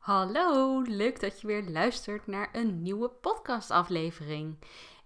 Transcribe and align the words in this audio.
Hallo, 0.00 0.82
leuk 0.82 1.20
dat 1.20 1.40
je 1.40 1.46
weer 1.46 1.68
luistert 1.68 2.26
naar 2.26 2.48
een 2.52 2.82
nieuwe 2.82 3.08
podcastaflevering. 3.08 4.58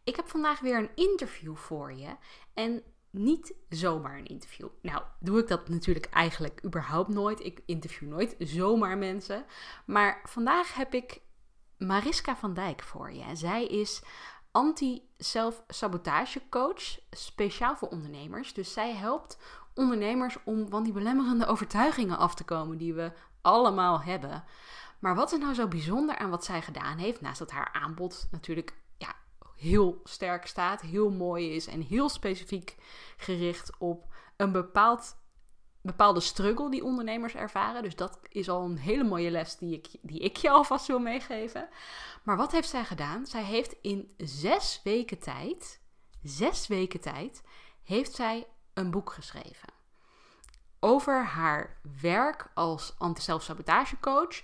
Ik 0.05 0.17
heb 0.17 0.29
vandaag 0.29 0.61
weer 0.61 0.79
een 0.79 0.91
interview 0.95 1.57
voor 1.57 1.93
je 1.93 2.17
en 2.53 2.83
niet 3.11 3.55
zomaar 3.69 4.19
een 4.19 4.27
interview. 4.27 4.69
Nou, 4.83 5.03
doe 5.21 5.39
ik 5.39 5.49
dat 5.49 5.69
natuurlijk 5.69 6.07
eigenlijk 6.07 6.65
überhaupt 6.65 7.09
nooit. 7.09 7.41
Ik 7.41 7.63
interview 7.67 8.09
nooit 8.09 8.35
zomaar 8.39 8.99
mensen. 8.99 9.45
Maar 9.87 10.21
vandaag 10.25 10.75
heb 10.75 10.95
ik 10.95 11.21
Mariska 11.79 12.37
van 12.37 12.55
Dijk 12.55 12.83
voor 12.83 13.13
je. 13.13 13.37
Zij 13.37 13.67
is 13.67 14.03
anti-self-sabotage 14.51 16.43
speciaal 17.11 17.77
voor 17.77 17.89
ondernemers. 17.89 18.53
Dus 18.53 18.73
zij 18.73 18.93
helpt 18.93 19.39
ondernemers 19.75 20.37
om 20.45 20.69
van 20.69 20.83
die 20.83 20.93
belemmerende 20.93 21.47
overtuigingen 21.47 22.19
af 22.19 22.35
te 22.35 22.45
komen 22.45 22.79
die 22.79 22.95
we 22.95 23.13
allemaal 23.45 24.03
hebben. 24.03 24.45
Maar 25.05 25.15
wat 25.15 25.33
is 25.33 25.39
nou 25.39 25.55
zo 25.55 25.69
bijzonder 25.69 26.19
aan 26.19 26.31
wat 26.31 26.45
zij 26.45 26.63
gedaan 26.63 26.99
heeft? 26.99 27.21
Naast 27.21 27.39
dat 27.39 27.51
haar 27.51 27.73
aanbod 27.73 28.29
natuurlijk 28.31 28.75
ja, 28.99 29.15
heel 29.57 30.01
sterk 30.05 30.47
staat, 30.47 30.81
heel 30.81 31.11
mooi 31.11 31.55
is 31.55 31.67
en 31.67 31.81
heel 31.81 32.09
specifiek 32.09 32.77
gericht 33.17 33.79
op 33.79 34.07
een 34.37 34.53
bepaald, 34.53 35.17
bepaalde 35.81 36.21
struggle 36.21 36.71
die 36.71 36.85
ondernemers 36.85 37.35
ervaren. 37.35 37.83
Dus 37.83 37.97
dat 37.97 38.19
is 38.29 38.49
al 38.49 38.65
een 38.65 38.79
hele 38.79 39.05
mooie 39.05 39.31
les 39.31 39.57
die 39.57 39.75
ik, 39.75 39.89
die 40.03 40.21
ik 40.21 40.37
je 40.37 40.51
alvast 40.51 40.87
wil 40.87 40.99
meegeven. 40.99 41.69
Maar 42.23 42.37
wat 42.37 42.53
heeft 42.53 42.69
zij 42.69 42.85
gedaan? 42.85 43.27
Zij 43.27 43.43
heeft 43.43 43.77
in 43.83 44.15
zes 44.17 44.81
weken 44.85 45.19
tijd, 45.19 45.81
zes 46.23 46.67
weken 46.67 47.01
tijd, 47.01 47.43
heeft 47.83 48.13
zij 48.13 48.47
een 48.75 48.91
boek 48.91 49.13
geschreven 49.13 49.75
over 50.85 51.25
haar 51.25 51.81
werk 52.01 52.51
als 52.55 52.95
anti-zelfsabotagecoach. 52.99 54.43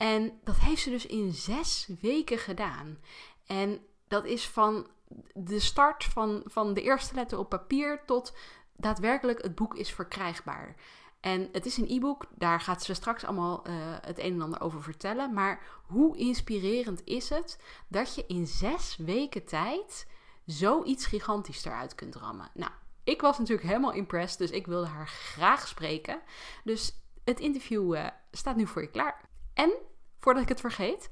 En 0.00 0.40
dat 0.44 0.56
heeft 0.56 0.82
ze 0.82 0.90
dus 0.90 1.06
in 1.06 1.32
zes 1.32 1.88
weken 2.00 2.38
gedaan. 2.38 2.98
En 3.46 3.80
dat 4.08 4.24
is 4.24 4.48
van 4.48 4.86
de 5.34 5.60
start 5.60 6.04
van, 6.04 6.42
van 6.44 6.74
de 6.74 6.82
eerste 6.82 7.14
letter 7.14 7.38
op 7.38 7.48
papier 7.48 8.02
tot 8.06 8.36
daadwerkelijk 8.76 9.42
het 9.42 9.54
boek 9.54 9.74
is 9.74 9.92
verkrijgbaar. 9.92 10.74
En 11.20 11.48
het 11.52 11.66
is 11.66 11.76
een 11.76 11.90
e-book, 11.90 12.26
daar 12.34 12.60
gaat 12.60 12.82
ze 12.82 12.94
straks 12.94 13.24
allemaal 13.24 13.68
uh, 13.68 13.74
het 14.00 14.18
een 14.18 14.32
en 14.32 14.42
ander 14.42 14.60
over 14.60 14.82
vertellen. 14.82 15.32
Maar 15.32 15.62
hoe 15.86 16.16
inspirerend 16.16 17.02
is 17.04 17.28
het 17.28 17.58
dat 17.88 18.14
je 18.14 18.24
in 18.26 18.46
zes 18.46 18.96
weken 18.96 19.44
tijd 19.44 20.06
zoiets 20.46 21.06
gigantisch 21.06 21.64
eruit 21.64 21.94
kunt 21.94 22.16
rammen? 22.16 22.50
Nou, 22.54 22.72
ik 23.04 23.20
was 23.20 23.38
natuurlijk 23.38 23.68
helemaal 23.68 23.92
impressed, 23.92 24.38
dus 24.38 24.50
ik 24.50 24.66
wilde 24.66 24.86
haar 24.86 25.08
graag 25.08 25.68
spreken. 25.68 26.20
Dus 26.64 26.94
het 27.24 27.40
interview 27.40 27.94
uh, 27.94 28.06
staat 28.30 28.56
nu 28.56 28.66
voor 28.66 28.82
je 28.82 28.90
klaar. 28.90 29.28
En 29.54 29.72
voordat 30.20 30.42
ik 30.42 30.48
het 30.48 30.60
vergeet, 30.60 31.10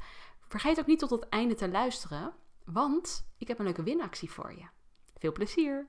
vergeet 0.49 0.79
ook 0.79 0.87
niet 0.87 0.99
tot 0.99 1.11
het 1.11 1.29
einde 1.29 1.55
te 1.55 1.69
luisteren, 1.69 2.35
want 2.65 3.29
ik 3.39 3.49
heb 3.49 3.59
een 3.59 3.65
leuke 3.65 3.83
winactie 3.83 4.31
voor 4.31 4.55
je. 4.55 4.69
Veel 5.19 5.33
plezier! 5.33 5.89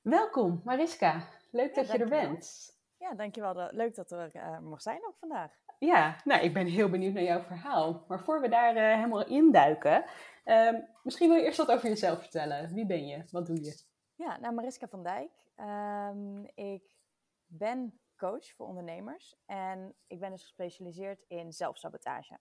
Welkom 0.00 0.60
Mariska, 0.64 1.28
leuk 1.50 1.74
dat 1.74 1.92
je 1.92 1.98
er 1.98 2.08
bent. 2.08 2.74
Ja, 2.98 3.14
dankjewel. 3.14 3.68
Leuk 3.70 3.94
dat 3.94 4.10
er 4.10 4.30
uh, 4.34 4.58
mag 4.58 4.82
zijn 4.82 5.06
ook 5.06 5.16
vandaag. 5.18 5.52
Ja, 5.78 6.16
nou, 6.24 6.42
ik 6.42 6.54
ben 6.54 6.66
heel 6.66 6.88
benieuwd 6.88 7.12
naar 7.12 7.22
jouw 7.22 7.42
verhaal. 7.42 8.04
Maar 8.08 8.20
voor 8.20 8.40
we 8.40 8.48
daar 8.48 8.76
uh, 8.76 8.94
helemaal 8.94 9.26
induiken, 9.26 10.04
uh, 10.44 10.72
misschien 11.02 11.28
wil 11.28 11.38
je 11.38 11.44
eerst 11.44 11.58
wat 11.58 11.70
over 11.70 11.88
jezelf 11.88 12.18
vertellen. 12.18 12.74
Wie 12.74 12.86
ben 12.86 13.06
je? 13.06 13.24
Wat 13.30 13.46
doe 13.46 13.64
je? 13.64 13.82
Ja, 14.14 14.38
nou 14.38 14.54
Mariska 14.54 14.88
van 14.88 15.02
Dijk. 15.02 15.30
Um, 15.56 16.44
ik 16.54 16.82
ben 17.46 18.00
coach 18.16 18.54
voor 18.54 18.66
ondernemers 18.66 19.36
en 19.44 19.94
ik 20.06 20.20
ben 20.20 20.30
dus 20.30 20.42
gespecialiseerd 20.42 21.24
in 21.28 21.52
zelfsabotage. 21.52 22.38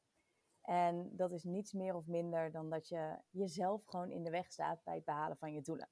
En 0.61 1.09
dat 1.15 1.31
is 1.31 1.43
niets 1.43 1.73
meer 1.73 1.95
of 1.95 2.07
minder 2.07 2.51
dan 2.51 2.69
dat 2.69 2.87
je 2.87 3.19
jezelf 3.29 3.85
gewoon 3.85 4.11
in 4.11 4.23
de 4.23 4.29
weg 4.29 4.51
staat 4.51 4.83
bij 4.83 4.95
het 4.95 5.05
behalen 5.05 5.37
van 5.37 5.53
je 5.53 5.61
doelen. 5.61 5.89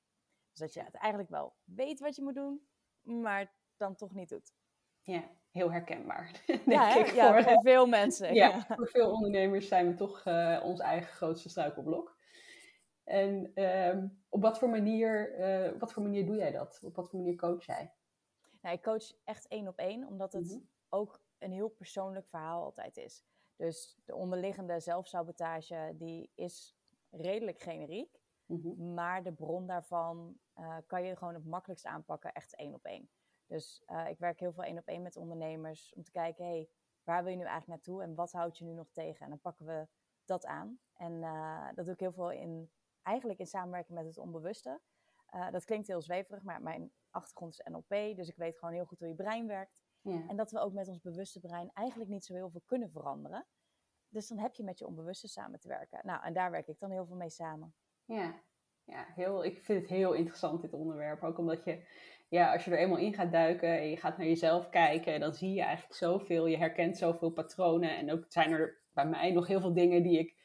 Dus 0.52 0.60
dat 0.60 0.74
je 0.74 0.84
het 0.84 0.96
eigenlijk 0.96 1.32
wel 1.32 1.56
weet 1.64 2.00
wat 2.00 2.16
je 2.16 2.24
moet 2.24 2.36
doen, 2.36 2.68
maar 3.02 3.54
dan 3.78 3.96
toch 3.96 4.14
niet 4.14 4.30
doet. 4.30 4.54
Ja, 5.00 5.30
heel 5.52 5.72
herkenbaar. 5.72 6.32
Denk 6.46 6.66
ja, 6.66 6.96
ik, 6.98 7.08
ja, 7.08 7.44
voor, 7.44 7.62
veel 7.62 7.86
mensen. 7.86 8.34
Ja, 8.34 8.48
ja, 8.48 8.76
voor 8.76 8.88
veel 8.88 9.12
ondernemers 9.12 9.68
zijn 9.68 9.88
we 9.88 9.96
toch 9.96 10.26
uh, 10.26 10.62
ons 10.64 10.80
eigen 10.80 11.14
grootste 11.14 11.50
struikelblok. 11.50 12.18
En 13.04 13.52
uh, 13.56 14.04
op 14.30 14.42
wat 14.42 14.60
voor, 14.60 14.70
manier, 14.70 15.40
uh, 15.40 15.80
wat 15.80 15.94
voor 15.94 16.04
manier 16.04 16.26
doe 16.26 16.36
jij 16.36 16.52
dat? 16.52 16.80
Op 16.84 16.96
wat 16.96 17.10
voor 17.10 17.20
manier 17.20 17.36
coach 17.36 17.66
jij? 17.66 17.94
Nou, 18.64 18.76
ik 18.76 18.84
coach 18.84 19.14
echt 19.24 19.48
één 19.48 19.68
op 19.68 19.78
één, 19.78 20.08
omdat 20.08 20.34
het 20.34 20.52
mhm. 20.52 20.60
ook 20.90 21.22
een 21.38 21.52
heel 21.52 21.70
persoonlijk 21.70 22.28
verhaal 22.28 22.64
altijd 22.64 22.98
is. 22.98 23.24
Dus 23.56 23.98
de 24.06 24.16
onderliggende 24.16 24.80
zelfsabotage, 24.80 25.94
die 25.96 26.32
is 26.36 26.76
redelijk 27.10 27.60
generiek. 27.60 28.22
Mhm. 28.46 28.94
Maar 28.94 29.24
de 29.24 29.34
bron 29.34 29.68
daarvan 29.68 30.40
uh, 30.56 30.78
kan 30.86 31.04
je 31.04 31.16
gewoon 31.16 31.34
het 31.34 31.46
makkelijkst 31.46 31.86
aanpakken, 31.86 32.34
echt 32.34 32.56
één 32.56 32.74
op 32.74 32.86
één. 32.86 33.10
Dus 33.46 33.84
uh, 33.88 34.10
ik 34.10 34.20
werk 34.20 34.40
heel 34.40 34.54
veel 34.54 34.64
één 34.64 34.78
op 34.78 34.88
één 34.88 35.02
met 35.02 35.18
ondernemers 35.18 35.94
om 35.94 36.04
te 36.04 36.12
kijken, 36.12 36.46
hey, 36.46 36.70
waar 37.04 37.24
wil 37.24 37.32
je 37.32 37.38
nu 37.38 37.44
eigenlijk 37.44 37.70
naartoe 37.70 38.04
en 38.04 38.16
wat 38.16 38.32
houdt 38.32 38.58
je 38.58 38.66
nu 38.66 38.74
nog 38.74 38.92
tegen? 38.92 39.24
En 39.24 39.30
dan 39.30 39.40
pakken 39.40 39.66
we 39.66 39.88
dat 40.26 40.46
aan. 40.46 40.80
En 40.94 41.12
uh, 41.14 41.68
dat 41.76 41.86
doe 41.86 41.94
ik 41.94 42.00
heel 42.00 42.12
veel 42.12 42.32
in 42.32 42.72
eigenlijk 43.02 43.40
in 43.40 43.48
samenwerking 43.48 43.98
met 43.98 44.08
het 44.08 44.18
onbewuste. 44.18 44.82
Uh, 45.36 45.52
dat 45.52 45.66
klinkt 45.66 45.88
heel 45.88 46.02
zweverig, 46.02 46.44
maar 46.44 46.62
mijn 46.62 46.92
achtergrond 47.10 47.54
is 47.54 47.66
NLP, 47.72 48.16
dus 48.16 48.30
ik 48.30 48.36
weet 48.36 48.58
gewoon 48.58 48.74
heel 48.74 48.86
goed 48.86 49.00
hoe 49.00 49.08
je 49.08 49.16
brein 49.16 49.48
werkt. 49.48 49.84
Ja. 50.02 50.28
En 50.28 50.36
dat 50.36 50.52
we 50.52 50.60
ook 50.60 50.74
met 50.74 50.88
ons 50.88 51.02
bewuste 51.02 51.40
brein 51.40 51.72
eigenlijk 51.74 52.10
niet 52.10 52.26
zo 52.26 52.34
heel 52.34 52.50
veel 52.50 52.64
kunnen 52.66 52.92
veranderen. 52.92 53.46
Dus 54.10 54.28
dan 54.28 54.38
heb 54.38 54.54
je 54.54 54.64
met 54.64 54.80
je 54.80 54.88
onbewuste 54.88 55.28
samen 55.28 55.60
te 55.60 55.68
werken. 55.68 56.00
Nou, 56.04 56.24
en 56.24 56.34
daar 56.34 56.52
werk 56.52 56.68
ik 56.68 56.80
dan 56.80 56.92
heel 56.92 57.06
veel 57.06 57.16
mee 57.16 57.30
samen. 57.30 57.74
Ja, 58.06 58.42
ja 58.84 59.06
heel, 59.16 59.46
ik 59.46 59.62
vind 59.62 59.82
het 59.82 59.90
heel 59.90 60.14
interessant 60.14 60.62
dit 60.62 60.74
onderwerp. 60.74 61.24
Ook 61.24 61.38
omdat 61.38 61.64
je, 61.64 61.84
ja, 62.28 62.54
als 62.54 62.66
je 62.66 62.72
er 62.72 62.78
eenmaal 62.78 62.98
in 62.98 63.14
gaat 63.14 63.32
duiken 63.32 63.80
en 63.80 63.90
je 63.90 63.98
gaat 63.98 64.18
naar 64.18 64.28
jezelf 64.28 64.70
kijken, 64.70 65.20
dan 65.20 65.34
zie 65.34 65.54
je 65.54 65.62
eigenlijk 65.62 65.96
zoveel. 65.96 66.46
Je 66.46 66.58
herkent 66.58 66.98
zoveel 66.98 67.32
patronen. 67.32 67.98
En 67.98 68.12
ook 68.12 68.26
zijn 68.28 68.52
er 68.52 68.82
bij 68.94 69.08
mij 69.08 69.32
nog 69.32 69.48
heel 69.48 69.60
veel 69.60 69.74
dingen 69.74 70.04
die 70.04 70.20
ik 70.20 70.36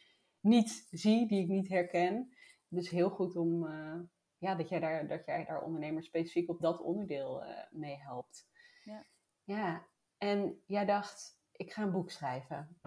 niet 0.40 0.86
zie, 0.90 1.28
die 1.28 1.42
ik 1.42 1.48
niet 1.48 1.68
herken. 1.68 2.32
Dus 2.68 2.90
heel 2.90 3.10
goed 3.10 3.36
om, 3.36 3.64
uh, 3.64 4.00
ja, 4.38 4.54
dat 4.54 4.68
jij, 4.68 4.80
daar, 4.80 5.06
dat 5.06 5.24
jij 5.24 5.44
daar 5.44 5.62
ondernemers 5.62 6.06
specifiek 6.06 6.50
op 6.50 6.60
dat 6.60 6.80
onderdeel 6.80 7.44
uh, 7.44 7.48
mee 7.70 7.96
helpt. 7.96 8.48
Ja. 8.84 9.04
ja, 9.44 9.86
en 10.18 10.62
jij 10.66 10.84
dacht, 10.84 11.40
ik 11.52 11.72
ga 11.72 11.82
een 11.82 11.92
boek 11.92 12.10
schrijven. 12.10 12.80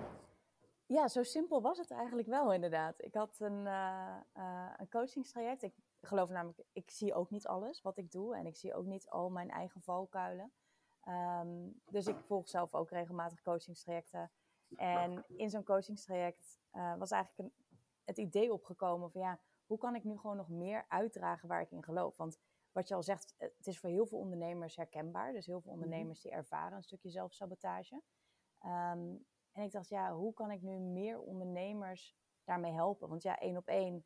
Ja, 0.85 1.07
zo 1.07 1.23
simpel 1.23 1.61
was 1.61 1.77
het 1.77 1.91
eigenlijk 1.91 2.27
wel 2.27 2.53
inderdaad. 2.53 3.03
Ik 3.03 3.13
had 3.13 3.39
een, 3.39 3.65
uh, 3.65 4.17
een 4.77 4.89
coachingstraject. 4.89 5.63
Ik 5.63 5.73
geloof 6.01 6.29
namelijk, 6.29 6.63
ik 6.71 6.89
zie 6.89 7.13
ook 7.13 7.29
niet 7.29 7.47
alles 7.47 7.81
wat 7.81 7.97
ik 7.97 8.11
doe. 8.11 8.35
En 8.35 8.45
ik 8.45 8.55
zie 8.55 8.73
ook 8.73 8.85
niet 8.85 9.09
al 9.09 9.29
mijn 9.29 9.49
eigen 9.49 9.81
valkuilen. 9.81 10.51
Um, 11.07 11.81
dus 11.85 12.07
ik 12.07 12.19
volg 12.19 12.49
zelf 12.49 12.75
ook 12.75 12.89
regelmatig 12.89 13.41
coachingstrajecten. 13.41 14.31
En 14.75 15.25
in 15.27 15.49
zo'n 15.49 15.63
coachingstraject 15.63 16.59
was 16.97 17.11
eigenlijk 17.11 17.37
een, 17.37 17.65
het 18.05 18.17
idee 18.17 18.53
opgekomen 18.53 19.11
van 19.11 19.21
ja, 19.21 19.39
hoe 19.71 19.79
kan 19.79 19.95
ik 19.95 20.03
nu 20.03 20.17
gewoon 20.17 20.37
nog 20.37 20.49
meer 20.49 20.85
uitdragen 20.87 21.47
waar 21.47 21.61
ik 21.61 21.71
in 21.71 21.83
geloof? 21.83 22.17
Want 22.17 22.39
wat 22.71 22.87
je 22.87 22.95
al 22.95 23.03
zegt, 23.03 23.35
het 23.37 23.67
is 23.67 23.79
voor 23.79 23.89
heel 23.89 24.05
veel 24.05 24.17
ondernemers 24.17 24.75
herkenbaar. 24.75 25.33
Dus 25.33 25.45
heel 25.45 25.61
veel 25.61 25.71
mhm. 25.71 25.81
ondernemers 25.81 26.21
die 26.21 26.31
ervaren 26.31 26.77
een 26.77 26.83
stukje 26.83 27.09
zelfsabotage. 27.09 28.01
Um, 28.65 29.25
en 29.51 29.63
ik 29.63 29.71
dacht, 29.71 29.89
ja, 29.89 30.13
hoe 30.13 30.33
kan 30.33 30.51
ik 30.51 30.61
nu 30.61 30.79
meer 30.79 31.19
ondernemers 31.19 32.15
daarmee 32.43 32.71
helpen? 32.71 33.09
Want 33.09 33.23
ja, 33.23 33.39
één 33.39 33.57
op 33.57 33.67
één 33.67 34.05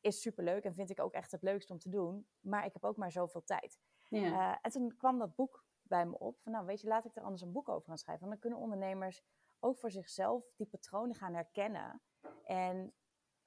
is 0.00 0.20
superleuk 0.20 0.64
en 0.64 0.74
vind 0.74 0.90
ik 0.90 1.00
ook 1.00 1.12
echt 1.12 1.30
het 1.30 1.42
leukst 1.42 1.70
om 1.70 1.78
te 1.78 1.88
doen. 1.90 2.26
Maar 2.40 2.64
ik 2.64 2.72
heb 2.72 2.84
ook 2.84 2.96
maar 2.96 3.12
zoveel 3.12 3.44
tijd. 3.44 3.80
Ja. 4.08 4.20
Uh, 4.20 4.58
en 4.62 4.70
toen 4.70 4.96
kwam 4.96 5.18
dat 5.18 5.34
boek 5.34 5.64
bij 5.82 6.06
me 6.06 6.18
op. 6.18 6.40
Van 6.40 6.52
nou, 6.52 6.66
weet 6.66 6.80
je, 6.80 6.88
laat 6.88 7.04
ik 7.04 7.16
er 7.16 7.22
anders 7.22 7.42
een 7.42 7.52
boek 7.52 7.68
over 7.68 7.88
gaan 7.88 7.98
schrijven. 7.98 8.28
Want 8.28 8.40
dan 8.40 8.50
kunnen 8.50 8.70
ondernemers 8.70 9.24
ook 9.60 9.78
voor 9.78 9.90
zichzelf 9.90 10.52
die 10.56 10.66
patronen 10.66 11.14
gaan 11.14 11.34
herkennen. 11.34 12.02
En 12.44 12.94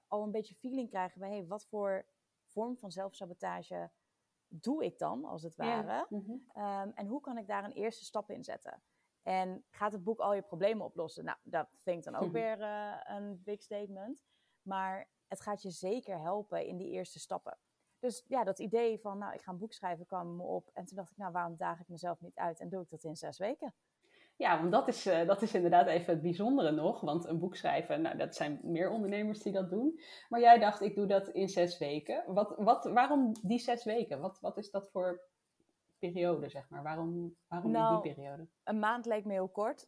al 0.08 0.24
een 0.24 0.32
beetje 0.32 0.56
feeling 0.56 0.90
krijgen 0.90 1.20
bij, 1.20 1.30
hey, 1.30 1.46
wat 1.46 1.66
voor 1.66 2.06
vorm 2.46 2.78
van 2.78 2.92
zelfsabotage 2.92 3.92
doe 4.48 4.86
ik 4.86 4.98
dan, 4.98 5.26
als 5.26 5.44
het 5.44 5.56
ware? 5.56 6.06
Mhm. 6.10 6.36
Ehm, 6.54 6.90
en 6.94 7.08
hoe 7.08 7.22
kan 7.22 7.38
ik 7.38 7.48
daar 7.48 7.64
een 7.64 7.72
eerste 7.72 8.06
stap 8.06 8.30
in 8.30 8.44
zetten? 8.44 8.82
En 9.22 9.66
gaat 9.70 9.92
het 9.92 10.04
boek 10.04 10.20
al 10.20 10.34
je 10.34 10.42
problemen 10.42 10.86
oplossen? 10.86 11.26
Nou, 11.26 11.38
dat 11.44 11.68
vind 11.82 11.98
ik 11.98 12.12
dan 12.12 12.22
ook 12.22 12.32
weer 12.42 12.60
uh, 12.60 13.00
een 13.04 13.44
big 13.44 13.62
statement. 13.62 14.20
Maar 14.62 15.10
het 15.28 15.42
gaat 15.42 15.62
je 15.62 15.70
zeker 15.70 16.20
helpen 16.20 16.66
in 16.66 16.78
die 16.78 16.90
eerste 16.90 17.20
stappen. 17.20 17.58
Dus 18.00 18.24
ja, 18.28 18.44
dat 18.44 18.60
idee 18.60 19.00
van, 19.00 19.18
nou, 19.18 19.34
ik 19.34 19.42
ga 19.42 19.52
een 19.52 19.58
boek 19.58 19.74
schrijven 19.74 20.06
kwam 20.06 20.36
me 20.36 20.44
op. 20.44 20.70
En 20.74 20.86
toen 20.86 20.98
dacht 20.98 21.12
ik, 21.12 21.18
nou, 21.18 21.32
waarom 21.32 21.56
daag 21.58 21.80
ik 21.80 21.88
mezelf 21.88 22.22
niet 22.22 22.38
uit 22.38 22.60
en 22.60 22.70
doe 22.70 22.82
ik 22.82 22.90
dat 22.90 23.04
in 23.04 23.16
zes 23.16 23.38
weken? 23.38 23.74
Ja, 24.38 24.60
want 24.60 24.72
dat 24.72 24.88
is, 24.88 25.08
uh, 25.08 25.28
dat 25.28 25.42
is 25.42 25.54
inderdaad 25.54 25.88
even 25.88 26.14
het 26.14 26.22
bijzondere 26.22 26.72
nog. 26.72 27.02
Want 27.02 27.26
een 27.26 27.40
boek 27.40 27.56
schrijven, 27.56 28.02
nou, 28.02 28.18
dat 28.18 28.36
zijn 28.36 28.60
meer 28.64 28.90
ondernemers 28.90 29.40
die 29.42 29.54
dat 29.54 29.70
doen. 29.70 30.00
Maar 30.30 30.40
jij 30.40 30.60
dacht, 30.60 30.82
ik 30.82 30.96
doe 30.96 31.06
dat 31.06 31.28
in 31.28 31.50
zes 31.50 31.78
weken. 31.78 32.24
Wat, 32.34 32.56
wat, 32.58 32.84
waarom 32.84 33.32
die 33.42 33.60
zes 33.60 33.84
weken? 33.84 34.20
Wat, 34.20 34.40
wat 34.40 34.58
is 34.58 34.72
dat 34.72 34.90
voor 34.92 35.22
periode, 36.00 36.50
zeg 36.50 36.70
maar? 36.70 36.84
Waarom, 36.84 37.36
waarom 37.48 37.70
in 37.76 37.80
Nou, 37.82 38.02
die 38.02 38.14
periode? 38.14 38.48
Een 38.64 38.80
maand 38.80 39.06
leek 39.06 39.26
me 39.26 39.34
heel 39.34 39.50
kort. 39.50 39.86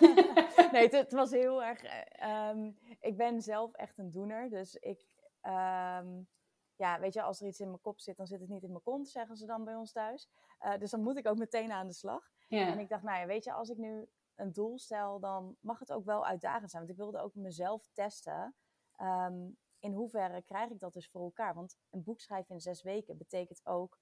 nee, 0.72 0.82
het, 0.82 0.92
het 0.92 1.12
was 1.12 1.30
heel 1.30 1.64
erg. 1.64 1.82
eh, 1.82 2.48
ehm, 2.48 2.70
ik 3.00 3.16
ben 3.16 3.42
zelf 3.42 3.72
echt 3.74 3.98
een 3.98 4.10
doener. 4.10 4.50
Dus 4.50 4.74
ik. 4.74 5.06
ehm, 5.40 6.06
ja, 6.76 7.00
weet 7.00 7.14
je, 7.14 7.22
als 7.22 7.40
er 7.40 7.46
iets 7.46 7.60
in 7.60 7.68
mijn 7.68 7.80
kop 7.80 8.00
zit, 8.00 8.16
dan 8.16 8.26
zit 8.26 8.40
het 8.40 8.48
niet 8.48 8.62
in 8.62 8.70
mijn 8.70 8.82
kont, 8.82 9.08
zeggen 9.08 9.36
ze 9.36 9.46
dan 9.46 9.64
bij 9.64 9.74
ons 9.74 9.92
thuis. 9.92 10.28
Eh, 10.58 10.78
dus 10.78 10.90
dan 10.90 11.02
moet 11.02 11.16
ik 11.16 11.28
ook 11.28 11.38
meteen 11.38 11.72
aan 11.72 11.86
de 11.86 11.92
slag. 11.92 12.34
Ja, 12.46 12.66
En 12.72 12.78
ik 12.78 12.88
dacht, 12.88 13.02
nou 13.02 13.18
ja, 13.20 13.26
weet 13.26 13.44
je, 13.44 13.52
als 13.52 13.68
ik 13.68 13.76
nu 13.76 14.08
een 14.34 14.52
doel 14.52 14.78
stel, 14.78 15.20
dan 15.20 15.56
mag 15.60 15.78
het 15.78 15.92
ook 15.92 16.04
wel 16.04 16.26
uitdagend 16.26 16.70
zijn. 16.70 16.82
Want 16.82 16.94
ik 16.94 17.02
wilde 17.02 17.18
ook 17.18 17.34
mezelf 17.34 17.88
testen. 17.92 18.54
ehm, 18.96 19.48
in 19.78 19.92
hoeverre 19.92 20.42
krijg 20.42 20.70
ik 20.70 20.78
dat 20.78 20.92
dus 20.92 21.10
voor 21.10 21.22
elkaar? 21.22 21.54
Want 21.54 21.78
een 21.90 22.02
boek 22.02 22.20
schrijven 22.20 22.54
in 22.54 22.60
zes 22.60 22.82
weken 22.82 23.18
betekent 23.18 23.60
ook 23.66 24.00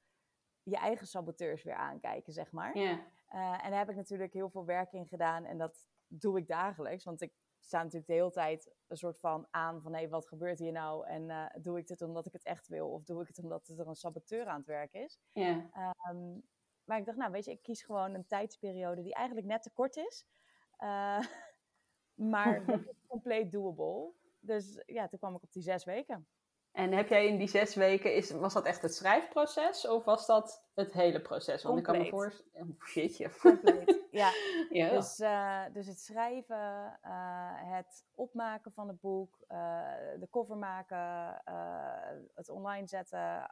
je 0.62 0.76
eigen 0.76 1.06
saboteurs 1.06 1.62
weer 1.62 1.74
aankijken, 1.74 2.32
zeg 2.32 2.52
maar. 2.52 2.78
ja, 2.78 3.06
Eh, 3.26 3.64
en 3.64 3.70
daar 3.70 3.78
heb 3.78 3.90
ik 3.90 3.96
natuurlijk 3.96 4.32
heel 4.32 4.50
veel 4.50 4.64
werk 4.64 4.92
in 4.92 5.06
gedaan. 5.06 5.44
En 5.44 5.58
dat 5.58 5.86
doe 6.06 6.38
ik 6.38 6.46
dagelijks. 6.46 7.04
Want 7.04 7.20
ik 7.20 7.34
sta 7.60 7.78
natuurlijk 7.78 8.06
de 8.06 8.12
hele 8.12 8.30
tijd 8.30 8.74
een 8.86 8.96
soort 8.96 9.18
van 9.18 9.46
aan 9.50 9.82
van... 9.82 9.94
hé, 9.94 10.08
wat 10.08 10.28
gebeurt 10.28 10.58
hier 10.58 10.72
nou? 10.72 11.06
En 11.06 11.30
eh, 11.30 11.46
doe 11.62 11.78
ik 11.78 11.86
dit 11.86 12.02
omdat 12.02 12.26
ik 12.26 12.32
het 12.32 12.44
echt 12.44 12.68
wil? 12.68 12.90
Of 12.92 13.04
doe 13.04 13.20
ik 13.22 13.28
het 13.28 13.38
omdat 13.38 13.68
er 13.68 13.86
een 13.88 13.94
saboteur 13.94 14.46
aan 14.46 14.58
het 14.58 14.66
werk 14.66 14.92
is? 14.92 15.18
ja. 15.32 15.68
Ehm, 15.72 16.38
maar 16.84 16.98
ik 16.98 17.04
dacht, 17.04 17.18
nou 17.18 17.32
weet 17.32 17.44
je, 17.44 17.50
ik 17.50 17.62
kies 17.62 17.82
gewoon 17.82 18.14
een 18.14 18.26
tijdsperiode 18.26 19.02
die 19.02 19.14
eigenlijk 19.14 19.46
net 19.46 19.62
te 19.62 19.70
kort 19.70 19.96
is. 19.96 20.26
Eh, 20.76 21.20
maar 22.32 22.64
dat 22.66 22.80
is 22.80 23.06
compleet 23.06 23.52
doable. 23.52 24.12
Dus 24.40 24.82
ja, 24.86 25.08
toen 25.08 25.18
kwam 25.18 25.34
ik 25.34 25.42
op 25.42 25.52
die 25.52 25.62
zes 25.62 25.84
weken. 25.84 26.26
En 26.72 26.92
heb 26.92 27.08
jij 27.08 27.26
in 27.26 27.38
die 27.38 27.48
zes 27.48 27.74
weken, 27.74 28.14
is, 28.14 28.30
was 28.30 28.52
dat 28.52 28.64
echt 28.64 28.82
het 28.82 28.94
schrijfproces 28.94 29.86
of 29.88 30.04
was 30.04 30.26
dat 30.26 30.64
het 30.74 30.92
hele 30.92 31.20
proces? 31.20 31.62
Want 31.62 31.78
ik 31.78 31.84
kan 31.84 31.96
me 31.96 32.00
Compleet. 32.00 32.20
voorstellen... 32.20 32.76
Oh, 32.80 32.86
shitje. 32.86 33.30
Compleet, 33.40 34.06
ja. 34.10 34.30
ja. 34.70 34.90
Dus, 34.90 35.18
eh, 35.18 35.62
dus 35.72 35.86
het 35.86 36.00
schrijven, 36.00 36.98
eh, 37.02 37.72
het 37.72 38.04
opmaken 38.14 38.72
van 38.72 38.88
het 38.88 39.00
boek, 39.00 39.44
de 40.18 40.28
cover 40.30 40.56
maken, 40.56 41.42
het 42.34 42.48
online 42.48 42.86
zetten. 42.86 43.50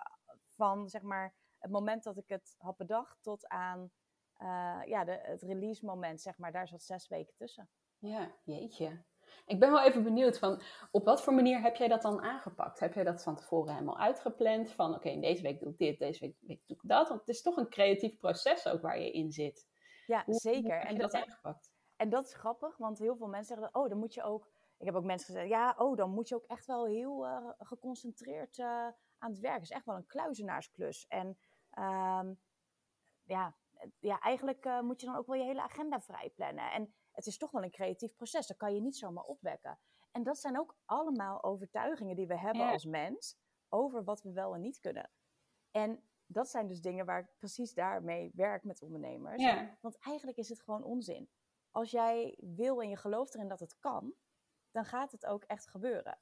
Van 0.57 0.89
zeg 0.89 1.03
maar 1.03 1.35
het 1.63 1.71
moment 1.71 2.03
dat 2.03 2.17
ik 2.17 2.29
het 2.29 2.55
had 2.59 2.77
bedacht 2.77 3.23
tot 3.23 3.49
aan 3.49 3.91
eh, 4.37 4.81
ja, 4.85 5.05
de, 5.05 5.19
het 5.23 5.43
release 5.43 5.85
moment, 5.85 6.21
zeg 6.21 6.39
maar. 6.39 6.53
Daar 6.53 6.69
zat 6.69 6.83
zes 6.83 7.09
weken 7.09 7.35
tussen. 7.37 7.69
Ja, 7.99 8.35
jeetje. 8.45 9.05
Ik 9.47 9.61
ben 9.61 9.71
wel 9.71 9.83
even 9.83 10.03
benieuwd 10.03 10.39
van, 10.39 10.63
op 10.91 11.05
wat 11.05 11.23
voor 11.23 11.35
manier 11.35 11.61
heb 11.61 11.77
jij 11.77 11.89
dat 11.89 12.03
dan 12.03 12.23
aangepakt? 12.23 12.81
Heb 12.81 12.95
jij 12.95 13.05
dat 13.05 13.23
van 13.23 13.37
tevoren 13.37 13.73
helemaal 13.73 13.99
uitgepland? 13.99 14.73
Van, 14.73 14.95
oké, 14.95 15.09
in 15.09 15.21
deze 15.21 15.43
week 15.43 15.61
doe 15.61 15.71
ik 15.73 15.79
dit, 15.79 15.99
deze 15.99 16.21
week, 16.21 16.37
week 16.41 16.67
doe 16.67 16.77
ik 16.77 16.89
dat. 16.89 17.09
Want 17.09 17.21
het 17.21 17.29
is 17.29 17.43
toch 17.43 17.57
een 17.57 17.69
creatief 17.69 18.17
proces 18.17 18.67
ook 18.67 18.83
waar 18.83 19.01
je 19.01 19.13
in 19.13 19.33
zit. 19.33 19.67
Ja, 20.07 20.23
Hoe, 20.27 20.35
zeker. 20.35 20.63
Hoe 20.63 20.73
heb 20.73 20.89
en 20.89 20.99
dat, 20.99 21.15
aangepakt? 21.15 21.73
En 21.97 22.09
dat 22.09 22.25
is 22.25 22.35
grappig, 22.35 22.77
want 22.77 22.99
heel 22.99 23.17
veel 23.17 23.29
mensen 23.29 23.57
zeggen, 23.57 23.75
oh, 23.75 23.89
dan 23.89 23.99
moet 23.99 24.15
je 24.15 24.23
ook... 24.23 24.51
Ik 24.79 24.87
heb 24.87 24.97
ook 24.97 25.05
mensen 25.05 25.27
gezegd, 25.27 25.49
ja, 25.49 25.75
oh, 25.79 25.97
dan 25.97 26.11
moet 26.11 26.29
je 26.29 26.35
ook 26.35 26.47
echt 26.47 26.67
wel 26.67 26.87
heel 26.87 27.27
eh, 27.27 27.49
geconcentreerd 27.59 28.59
eh, 28.59 28.67
aan 29.19 29.31
het 29.31 29.39
werk. 29.39 29.55
Het 29.55 29.63
is 29.63 29.71
echt 29.71 29.87
wel 29.87 29.97
een 29.97 30.07
kluizenaarsklus. 30.07 31.07
En 31.09 31.39
ehm, 31.73 32.35
ja, 33.23 33.57
ja, 33.99 34.21
eigenlijk 34.21 34.65
eh, 34.65 34.81
moet 34.81 35.01
je 35.01 35.07
dan 35.07 35.17
ook 35.17 35.27
wel 35.27 35.37
je 35.37 35.45
hele 35.45 35.63
agenda 35.63 36.01
vrij 36.01 36.31
plannen. 36.31 36.73
En 36.73 36.95
het 37.11 37.27
is 37.27 37.39
toch 37.39 37.51
wel 37.51 37.63
een 37.63 37.71
creatief 37.71 38.15
proces, 38.15 38.47
dat 38.47 38.57
kan 38.57 38.75
je 38.75 38.81
niet 38.81 38.97
zomaar 38.97 39.25
opwekken. 39.25 39.79
En 40.11 40.23
dat 40.23 40.39
zijn 40.39 40.59
ook 40.59 40.77
allemaal 40.85 41.43
overtuigingen 41.43 42.17
die 42.17 42.27
we 42.27 42.39
hebben 42.39 42.63
Ja. 42.65 42.73
als 42.73 42.85
mens 42.85 43.37
over 43.69 44.05
wat 44.05 44.23
we 44.23 44.33
wel 44.33 44.55
en 44.55 44.61
niet 44.61 44.81
kunnen. 44.81 45.11
En 45.71 46.05
dat 46.27 46.49
zijn 46.49 46.67
dus 46.67 46.81
dingen 46.81 47.07
waar 47.07 47.21
ik 47.21 47.35
precies 47.39 47.75
daarmee 47.75 48.31
werk 48.35 48.65
met 48.65 48.83
ondernemers. 48.83 49.43
Ja. 49.43 49.77
Want 49.81 49.99
eigenlijk 49.99 50.39
is 50.39 50.49
het 50.49 50.63
gewoon 50.63 50.83
onzin. 50.85 51.31
Als 51.71 51.91
jij 51.91 52.39
wil 52.41 52.83
en 52.83 52.89
je 52.89 52.97
gelooft 52.97 53.35
erin 53.35 53.49
dat 53.49 53.61
het 53.61 53.79
kan, 53.79 54.15
dan 54.71 54.85
gaat 54.85 55.13
het 55.13 55.27
ook 55.27 55.45
echt 55.45 55.69
gebeuren. 55.69 56.19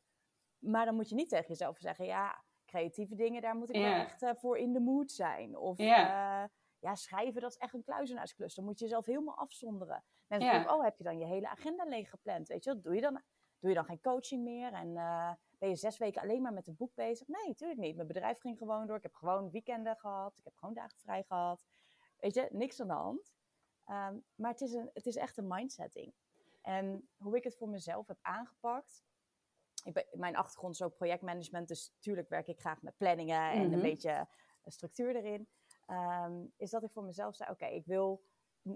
Maar 0.58 0.85
dan 0.85 0.94
moet 0.94 1.08
je 1.08 1.14
niet 1.14 1.29
tegen 1.29 1.49
jezelf 1.49 1.79
zeggen, 1.79 2.05
ja, 2.05 2.44
creatieve 2.71 3.15
dingen, 3.15 3.43
daar 3.43 3.57
moet 3.57 3.69
ik 3.69 3.75
wel 3.83 3.85
echt 4.01 4.23
eh, 4.23 4.31
voor 4.35 4.59
in 4.59 4.73
de 4.73 4.81
mood 4.81 5.11
zijn. 5.11 5.57
Of 5.57 5.79
Ja. 5.79 6.43
eh, 6.43 6.49
ja, 6.79 6.95
schrijven, 6.95 7.41
dat 7.41 7.51
is 7.51 7.57
echt 7.57 7.75
een 7.75 7.83
kluizenaarsklus. 7.83 8.55
Dan 8.55 8.65
moet 8.65 8.79
je 8.79 8.85
jezelf 8.85 9.07
helemaal 9.07 9.37
afzonderen. 9.37 10.05
Mensen 10.27 10.51
denken, 10.59 10.75
oh, 10.75 10.83
heb 10.83 10.99
je 10.99 11.05
dan 11.05 11.19
je 11.19 11.25
hele 11.25 11.49
agenda 11.49 11.85
leeg 11.85 12.11
gepland? 12.11 12.49
Weet 12.49 12.65
je, 12.65 12.81
doe 12.81 12.95
je 12.95 13.01
dan? 13.01 13.21
Doe 13.59 13.69
je 13.71 13.77
dan 13.77 13.85
geen 13.85 14.01
coaching 14.01 14.43
meer? 14.45 14.73
En 14.73 14.97
eh, 14.97 15.33
ben 15.59 15.69
je 15.69 15.77
zes 15.77 15.99
weken 15.99 16.23
alleen 16.23 16.43
maar 16.43 16.53
met 16.53 16.67
het 16.67 16.77
boek 16.77 16.95
bezig? 16.95 17.29
Nee, 17.29 17.47
natuurlijk 17.49 17.81
niet. 17.81 17.95
Mijn 17.97 18.07
bedrijf 18.09 18.39
ging 18.41 18.59
gewoon 18.59 18.87
door. 18.87 18.97
Ik 18.97 19.03
heb 19.03 19.15
gewoon 19.15 19.51
weekenden 19.51 19.97
gehad. 19.97 20.39
Ik 20.39 20.45
heb 20.45 20.55
gewoon 20.57 20.75
dagen 20.75 20.99
vrij 20.99 21.23
gehad. 21.23 21.67
Weet 22.19 22.35
je, 22.35 22.49
niks 22.53 22.81
aan 22.81 22.87
de 22.89 22.93
hand. 22.95 23.33
Ehm, 23.85 24.17
maar 24.35 24.51
het 24.51 24.61
is, 24.61 24.73
een, 24.73 24.91
het 24.95 25.07
is 25.07 25.17
echt 25.17 25.37
een 25.37 25.47
mindsetting. 25.47 26.13
En 26.63 27.09
hoe 27.17 27.37
ik 27.37 27.45
het 27.45 27.57
voor 27.57 27.69
mezelf 27.69 28.07
heb 28.07 28.19
aangepakt. 28.21 29.05
Ik 29.85 29.93
ben, 29.93 30.06
mijn 30.12 30.37
achtergrond 30.37 30.75
is 30.75 30.82
ook 30.82 30.97
projectmanagement, 30.97 31.69
dus 31.69 31.93
natuurlijk 31.94 32.29
werk 32.29 32.47
ik 32.47 32.61
graag 32.61 32.82
met 32.82 32.97
planningen 32.97 33.50
en 33.50 33.65
Mhm. 33.65 33.73
een 33.73 33.82
beetje 33.82 34.29
structuur 34.65 35.17
erin. 35.17 35.49
Ehm, 35.87 36.44
is 36.56 36.71
dat 36.71 36.82
ik 36.82 36.91
voor 36.91 37.05
mezelf 37.05 37.35
zei: 37.35 37.50
Oké, 37.50 37.67
ik 37.67 37.87
wil 37.87 38.23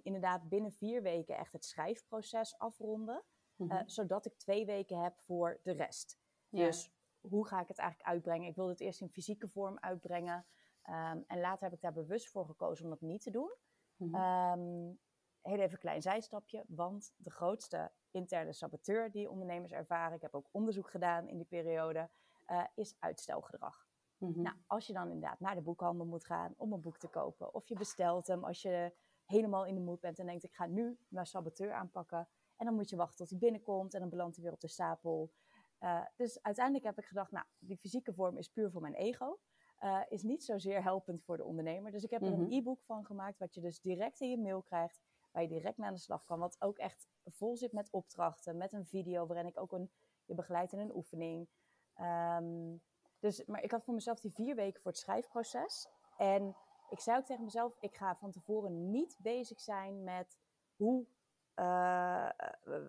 inderdaad 0.03 0.49
binnen 0.49 0.73
vier 0.73 1.03
weken 1.03 1.37
echt 1.37 1.53
het 1.53 1.65
schrijfproces 1.65 2.59
afronden. 2.59 3.23
Mhm. 3.57 3.71
eh, 3.71 3.83
zodat 3.87 4.27
ik 4.27 4.37
twee 4.39 4.67
weken 4.67 4.99
heb 5.03 5.19
voor 5.21 5.61
de 5.63 5.73
rest. 5.73 6.19
Ja. 6.49 6.65
Dus 6.65 6.93
hoe 7.21 7.47
ga 7.47 7.61
ik 7.61 7.69
het 7.69 7.79
eigenlijk 7.79 8.09
uitbrengen? 8.09 8.49
Ik 8.49 8.55
wilde 8.55 8.71
het 8.71 8.81
eerst 8.81 9.01
in 9.01 9.09
fysieke 9.11 9.49
vorm 9.49 9.79
uitbrengen. 9.79 10.47
Ehm, 10.83 11.23
en 11.27 11.41
later 11.41 11.65
heb 11.65 11.73
ik 11.73 11.81
daar 11.81 11.93
bewust 11.93 12.31
voor 12.31 12.47
gekozen 12.47 12.85
om 12.85 12.91
dat 12.91 13.01
niet 13.01 13.23
te 13.23 13.31
doen. 13.31 13.55
Mhm. 13.97 14.15
Ehm, 14.15 14.93
heel 15.41 15.59
even 15.59 15.73
een 15.73 15.79
klein 15.79 16.03
zijstapje, 16.03 16.65
want 16.69 17.15
de 17.17 17.31
grootste 17.31 17.93
interne 18.15 18.53
saboteur 18.53 19.11
die 19.11 19.31
ondernemers 19.31 19.73
ervaren, 19.73 20.17
ik 20.17 20.23
heb 20.23 20.35
ook 20.35 20.49
onderzoek 20.51 20.91
gedaan 20.91 21.29
in 21.29 21.37
die 21.37 21.47
periode, 21.47 22.11
eh, 22.45 22.65
is 22.75 22.97
uitstelgedrag. 22.99 23.87
Mhm. 24.19 24.41
Nou, 24.43 24.57
als 24.67 24.87
je 24.87 24.93
dan 24.93 25.11
inderdaad 25.11 25.41
naar 25.41 25.55
de 25.55 25.61
boekhandel 25.61 26.07
moet 26.07 26.25
gaan 26.25 26.55
om 26.57 26.73
een 26.73 26.81
boek 26.81 26.99
te 26.99 27.09
kopen, 27.09 27.55
of 27.55 27.69
je 27.69 27.75
bestelt 27.75 28.27
hem 28.27 28.45
als 28.45 28.63
je 28.63 28.93
helemaal 29.25 29.65
in 29.67 29.75
de 29.75 29.81
mood 29.81 30.01
bent 30.01 30.19
en 30.19 30.27
denkt: 30.27 30.45
ik 30.45 30.55
ga 30.55 30.67
nu 30.67 30.99
mijn 31.09 31.27
saboteur 31.27 31.73
aanpakken, 31.73 32.29
en 32.57 32.67
dan 32.67 32.75
moet 32.75 32.91
je 32.91 32.97
wachten 32.97 33.17
tot 33.17 33.31
hij 33.31 33.39
binnenkomt 33.39 33.95
en 33.95 34.01
dan 34.01 34.09
belandt 34.09 34.35
hij 34.35 34.45
weer 34.45 34.55
op 34.55 34.61
de 34.61 34.69
stapel. 34.69 35.33
Eh, 35.79 36.05
dus 36.17 36.43
uiteindelijk 36.43 36.85
heb 36.85 36.99
ik 36.99 37.05
gedacht: 37.05 37.31
nou, 37.31 37.45
die 37.59 37.77
fysieke 37.77 38.13
vorm 38.13 38.37
is 38.39 38.49
puur 38.49 38.71
voor 38.71 38.81
mijn 38.81 38.95
ego. 38.95 39.39
eh, 39.79 40.01
is 40.09 40.23
niet 40.23 40.45
zozeer 40.45 40.83
helpend 40.83 41.25
voor 41.25 41.37
de 41.37 41.45
ondernemer. 41.45 41.91
Dus 41.93 42.03
ik 42.05 42.11
heb 42.11 42.23
er 42.23 42.31
Mhm. 42.31 42.41
een 42.41 42.53
e-book 42.53 42.83
van 42.83 43.05
gemaakt, 43.05 43.39
wat 43.39 43.55
je 43.55 43.61
dus 43.61 43.81
direct 43.81 44.21
in 44.21 44.31
je 44.31 44.39
mail 44.39 44.63
krijgt, 44.63 45.01
waar 45.35 45.43
je 45.43 45.49
direct 45.49 45.79
naar 45.79 45.93
de 45.93 45.99
slag 45.99 46.25
kan. 46.25 46.39
Wat 46.39 46.57
ook 46.59 46.79
echt 46.79 47.09
vol 47.27 47.57
zit 47.57 47.73
met 47.73 47.91
opdrachten, 47.91 48.57
met 48.57 48.73
een 48.73 48.87
video 48.87 49.27
waarin 49.27 49.47
ik 49.47 49.61
ook 49.61 49.73
een, 49.73 49.91
je 50.25 50.35
begeleidt 50.35 50.73
in 50.73 50.79
een 50.79 50.95
oefening. 50.95 51.49
Ehm, 51.95 52.77
dus, 53.19 53.45
maar 53.45 53.63
ik 53.63 53.71
had 53.71 53.85
voor 53.85 53.95
mezelf 53.95 54.21
die 54.21 54.33
vier 54.33 54.55
weken 54.55 54.83
voor 54.83 54.91
het 54.91 55.01
schrijfproces. 55.01 55.89
En 56.17 56.57
ik 56.91 57.01
zei 57.01 57.19
ook 57.19 57.25
tegen 57.25 57.45
mezelf, 57.45 57.77
ik 57.81 57.97
ga 57.97 58.17
van 58.17 58.31
tevoren 58.31 58.91
niet 58.91 59.17
bezig 59.19 59.61
zijn 59.61 60.05
met 60.05 60.39
hoe 60.77 61.07
eh, 61.55 62.29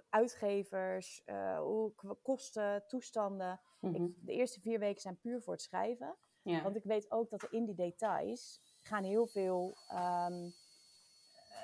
uitgevers, 0.09 1.23
eh, 1.25 1.59
hoe 1.59 1.93
kosten, 2.21 2.87
toestanden. 2.87 3.59
Mhm. 3.79 3.95
Ik, 3.95 4.25
de 4.25 4.31
eerste 4.31 4.59
vier 4.59 4.79
weken 4.79 5.01
zijn 5.01 5.19
puur 5.19 5.41
voor 5.41 5.53
het 5.53 5.61
schrijven. 5.61 6.15
ja. 6.41 6.63
Want 6.63 6.75
ik 6.75 6.83
weet 6.83 7.11
ook 7.11 7.29
dat 7.29 7.41
er 7.41 7.53
in 7.53 7.65
die 7.65 7.75
details 7.75 8.61
gaan 8.81 9.03
heel 9.03 9.27
veel 9.27 9.75
ehm, 9.87 10.49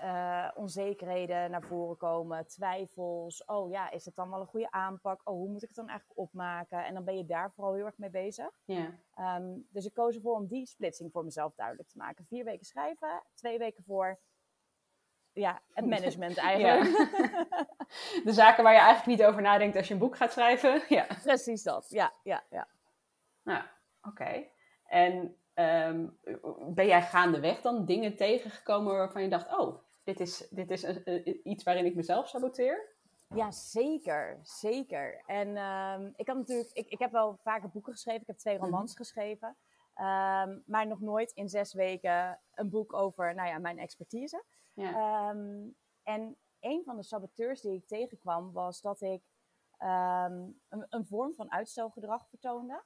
eh, 0.01 0.47
onzekerheden 0.53 1.51
naar 1.51 1.63
voren 1.63 1.97
komen. 1.97 2.47
Twijfels. 2.47 3.45
Oh 3.45 3.71
ja, 3.71 3.91
is 3.91 4.05
het 4.05 4.15
dan 4.15 4.29
wel 4.29 4.39
een 4.39 4.47
goede 4.47 4.71
aanpak? 4.71 5.21
Oh, 5.23 5.33
hoe 5.33 5.49
moet 5.49 5.61
ik 5.61 5.67
het 5.67 5.77
dan 5.77 5.87
eigenlijk 5.87 6.19
opmaken? 6.19 6.85
En 6.85 6.93
dan 6.93 7.03
ben 7.03 7.17
je 7.17 7.25
daar 7.25 7.51
vooral 7.51 7.73
heel 7.73 7.85
erg 7.85 7.97
mee 7.97 8.09
bezig. 8.09 8.49
ja. 8.65 8.99
Ehm, 9.15 9.57
dus 9.69 9.85
ik 9.85 9.93
koos 9.93 10.15
ervoor 10.15 10.35
om 10.35 10.47
die 10.47 10.65
splitsing 10.65 11.11
voor 11.11 11.23
mezelf 11.23 11.55
duidelijk 11.55 11.89
te 11.89 11.97
maken. 11.97 12.25
Vier 12.25 12.43
weken 12.43 12.65
schrijven, 12.65 13.23
twee 13.33 13.57
weken 13.57 13.83
voor 13.83 14.19
ja, 15.33 15.61
het 15.73 15.85
management 15.85 16.37
eigenlijk. 16.51 17.09
De 18.25 18.33
zaken 18.33 18.63
waar 18.63 18.73
je 18.73 18.79
eigenlijk 18.79 19.17
niet 19.17 19.27
over 19.27 19.41
nadenkt 19.41 19.75
als 19.75 19.87
je 19.87 19.93
een 19.93 19.99
boek 19.99 20.17
gaat 20.17 20.31
schrijven. 20.31 20.81
Ja. 20.89 21.05
Precies 21.23 21.63
dat, 21.63 21.85
ja, 21.89 22.13
ja, 22.23 22.43
ja. 22.49 22.67
Nou, 23.43 23.63
oké. 24.01 24.45
En 24.85 25.37
ehm, 25.53 26.07
ben 26.73 26.85
jij 26.85 27.01
gaandeweg 27.01 27.61
dan 27.61 27.85
dingen 27.85 28.15
tegengekomen 28.15 28.95
waarvan 28.95 29.21
je 29.21 29.29
dacht, 29.29 29.59
oh, 29.59 29.83
dit 30.03 30.19
is, 30.19 30.47
dit 30.49 30.71
is 30.71 30.83
een- 30.83 31.39
iets 31.49 31.63
waarin 31.63 31.85
ik 31.85 31.95
mezelf 31.95 32.27
saboteer? 32.29 32.89
Ja, 33.35 33.51
zeker, 33.51 34.39
zeker. 34.43 35.23
En 35.25 35.57
ehm, 35.57 36.11
ik 36.15 36.27
had 36.27 36.37
natuurlijk, 36.37 36.69
ik, 36.73 36.87
ik 36.89 36.99
heb 36.99 37.11
wel 37.11 37.35
vaker 37.37 37.69
boeken 37.69 37.93
geschreven. 37.93 38.21
Ik 38.21 38.27
heb 38.27 38.37
twee 38.37 38.57
romans 38.57 38.95
geschreven. 38.95 39.57
Ehm, 39.93 40.59
maar 40.65 40.87
nog 40.87 40.99
nooit 40.99 41.31
in 41.31 41.49
zes 41.49 41.73
weken 41.73 42.39
een 42.53 42.69
boek 42.69 42.93
over, 42.93 43.35
nou 43.35 43.47
ja, 43.49 43.57
mijn 43.57 43.79
expertise. 43.79 44.43
Ja. 44.73 44.89
Ehm, 45.29 45.67
en 46.03 46.37
een 46.59 46.81
van 46.85 46.95
de 46.95 47.03
saboteurs 47.03 47.61
die 47.61 47.73
ik 47.73 47.87
tegenkwam 47.87 48.51
was 48.51 48.81
dat 48.81 49.01
ik 49.01 49.21
een, 49.77 50.61
een 50.69 51.05
vorm 51.05 51.33
van 51.33 51.51
uitstelgedrag 51.51 52.27
vertoonde. 52.29 52.83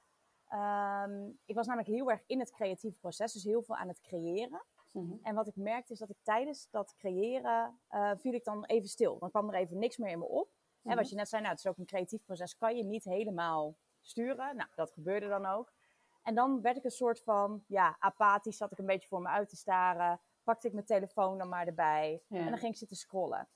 Ik 1.46 1.56
was 1.56 1.68
namelijk 1.68 1.88
heel 1.90 2.10
erg 2.12 2.24
in 2.26 2.40
het 2.40 2.52
creatieve 2.52 2.98
proces, 2.98 3.34
dus 3.34 3.44
heel 3.44 3.62
veel 3.64 3.76
aan 3.76 3.88
het 3.88 4.02
creëren. 4.02 4.64
Mhm. 4.96 5.18
En 5.22 5.36
wat 5.36 5.48
ik 5.48 5.56
merkte 5.56 5.94
is 5.94 6.00
dat 6.00 6.10
ik 6.10 6.18
tijdens 6.24 6.70
dat 6.70 6.96
creëren 6.96 7.80
uh, 7.90 8.12
viel 8.16 8.34
ik 8.34 8.44
dan 8.44 8.66
even 8.66 8.90
stil. 8.90 9.20
Dan 9.20 9.30
kwam 9.30 9.50
er 9.50 9.56
even 9.56 9.78
niks 9.78 9.98
meer 9.98 10.10
in 10.10 10.20
me 10.20 10.26
op. 10.26 10.50
En 10.84 10.96
wat 10.96 11.04
mhm. 11.04 11.10
je 11.10 11.16
net 11.16 11.30
zei, 11.30 11.42
nou, 11.42 11.54
het 11.54 11.64
is 11.64 11.72
ook 11.72 11.78
een 11.78 11.86
creatief 11.86 12.24
proces, 12.24 12.58
kan 12.58 12.76
je 12.78 12.84
niet 12.84 13.04
helemaal 13.04 13.78
sturen. 14.02 14.56
Nou, 14.56 14.70
dat 14.76 14.92
gebeurde 14.92 15.28
dan 15.28 15.46
ook. 15.46 15.74
En 16.22 16.36
dan 16.36 16.62
werd 16.62 16.78
ik 16.78 16.84
een 16.84 16.92
soort 16.92 17.22
van, 17.22 17.64
ja, 17.68 17.96
apathisch, 18.00 18.58
zat 18.58 18.72
ik 18.72 18.78
een 18.78 18.86
beetje 18.86 19.08
voor 19.08 19.22
me 19.22 19.28
uit 19.28 19.50
te 19.50 19.56
staren. 19.56 20.22
Pakte 20.44 20.68
ik 20.68 20.74
mijn 20.74 20.86
telefoon 20.86 21.38
dan 21.38 21.50
maar 21.50 21.68
erbij. 21.68 22.24
En 22.30 22.50
dan 22.50 22.58
ging 22.58 22.72
ik 22.72 22.78
zitten 22.78 22.98
scrollen. 22.98 23.48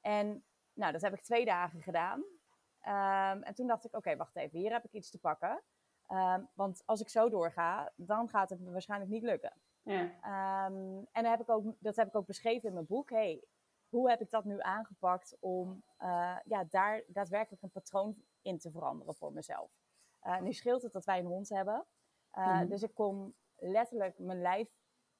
En 0.00 0.44
nou, 0.72 0.92
dat 0.92 1.00
heb 1.00 1.12
ik 1.12 1.22
twee 1.22 1.44
dagen 1.44 1.82
gedaan. 1.82 2.24
Ehm, 2.80 3.42
en 3.42 3.54
toen 3.54 3.66
dacht 3.66 3.84
ik, 3.84 3.96
oké, 3.96 4.16
wacht 4.16 4.36
even, 4.36 4.58
hier 4.58 4.72
heb 4.72 4.84
ik 4.84 4.92
iets 4.92 5.10
te 5.10 5.18
pakken. 5.18 5.62
Ehm, 6.06 6.44
want 6.54 6.82
als 6.84 7.00
ik 7.00 7.08
zo 7.08 7.28
doorga, 7.28 7.92
dan 7.96 8.28
gaat 8.28 8.50
het 8.50 8.60
me 8.60 8.70
waarschijnlijk 8.70 9.10
niet 9.10 9.22
lukken. 9.22 9.52
Ja. 9.88 10.66
Um, 10.66 11.06
en 11.12 11.24
heb 11.24 11.40
ik 11.40 11.48
ook, 11.48 11.74
dat 11.78 11.96
heb 11.96 12.08
ik 12.08 12.16
ook 12.16 12.26
beschreven 12.26 12.68
in 12.68 12.74
mijn 12.74 12.86
boek. 12.86 13.10
Hey, 13.10 13.44
hoe 13.88 14.10
heb 14.10 14.20
ik 14.20 14.30
dat 14.30 14.44
nu 14.44 14.60
aangepakt 14.60 15.36
om 15.40 15.82
uh, 15.98 16.38
ja, 16.44 16.64
daar 16.64 17.02
daadwerkelijk 17.06 17.62
een 17.62 17.70
patroon 17.70 18.22
in 18.42 18.58
te 18.58 18.70
veranderen 18.70 19.14
voor 19.14 19.32
mezelf? 19.32 19.70
Uh, 20.22 20.40
nu 20.40 20.52
scheelt 20.52 20.82
het 20.82 20.92
dat 20.92 21.04
wij 21.04 21.18
een 21.18 21.26
hond 21.26 21.48
hebben. 21.48 21.86
Uh, 22.34 22.68
Dus 22.68 22.82
ik 22.82 22.94
kon 22.94 23.34
letterlijk 23.56 24.18
mijn 24.18 24.40
lijf 24.40 24.68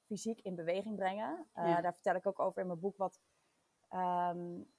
fysiek 0.05 0.39
in 0.41 0.55
beweging 0.55 0.95
brengen. 0.95 1.49
Ja. 1.53 1.81
Daar 1.81 1.93
vertel 1.93 2.15
ik 2.15 2.27
ook 2.27 2.39
over 2.39 2.61
in 2.61 2.67
mijn 2.67 2.79
boek. 2.79 2.97
Wat, 2.97 3.19
um, 3.89 4.71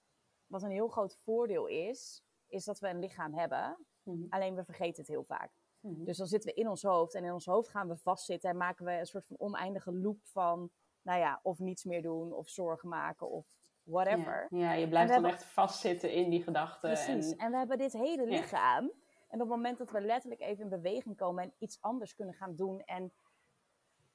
wat 0.47 0.63
een 0.63 0.71
heel 0.71 0.89
groot 0.89 1.17
voordeel 1.17 1.67
is, 1.67 2.25
is 2.47 2.65
dat 2.65 2.79
we 2.79 2.89
een 2.89 2.99
lichaam 2.99 3.35
hebben. 3.35 3.87
Mm 4.03 4.27
Alleen 4.29 4.55
we 4.55 4.65
vergeten 4.65 5.01
het 5.03 5.11
heel 5.11 5.25
vaak. 5.25 5.60
Mhm. 5.81 6.05
Dus 6.05 6.17
dan 6.17 6.27
zitten 6.27 6.55
we 6.55 6.61
in 6.61 6.69
ons 6.69 6.83
hoofd 6.83 7.15
en 7.15 7.25
in 7.25 7.33
ons 7.33 7.47
hoofd 7.47 7.69
gaan 7.69 7.89
we 7.89 7.97
vastzitten 7.97 8.51
en 8.51 8.57
maken 8.57 8.85
we 8.85 8.93
een 8.93 9.07
soort 9.07 9.27
van 9.27 9.39
oneindige 9.39 9.93
loop 9.93 10.21
van, 10.23 10.71
nou 11.03 11.19
ja, 11.19 11.41
of 11.43 11.59
niets 11.59 11.85
meer 11.85 12.03
doen 12.03 12.33
of 12.33 12.49
zorgen 12.49 12.89
maken 12.89 13.31
of 13.31 13.47
whatever. 13.83 14.47
Ja, 14.51 14.73
je 14.73 14.89
blijft 14.89 15.13
dan 15.13 15.25
echt 15.25 15.45
vastzitten 15.45 16.13
in 16.13 16.31
die 16.31 16.43
gedachten. 16.43 16.91
Precies, 16.91 17.33
en... 17.33 17.39
en... 17.39 17.51
we 17.51 17.57
hebben 17.57 17.79
dit 17.79 17.93
hele 17.93 18.27
lichaam. 18.27 18.93
En 19.29 19.41
op 19.41 19.49
het 19.49 19.57
moment 19.57 19.79
dat 19.79 19.91
we 19.91 20.01
letterlijk 20.01 20.41
even 20.41 20.65
in 20.65 20.71
beweging 20.71 21.17
komen 21.17 21.45
en 21.45 21.53
iets 21.59 21.79
anders 21.81 22.15
kunnen 22.15 22.35
gaan 22.35 22.57
doen 22.57 22.81
en 22.81 23.13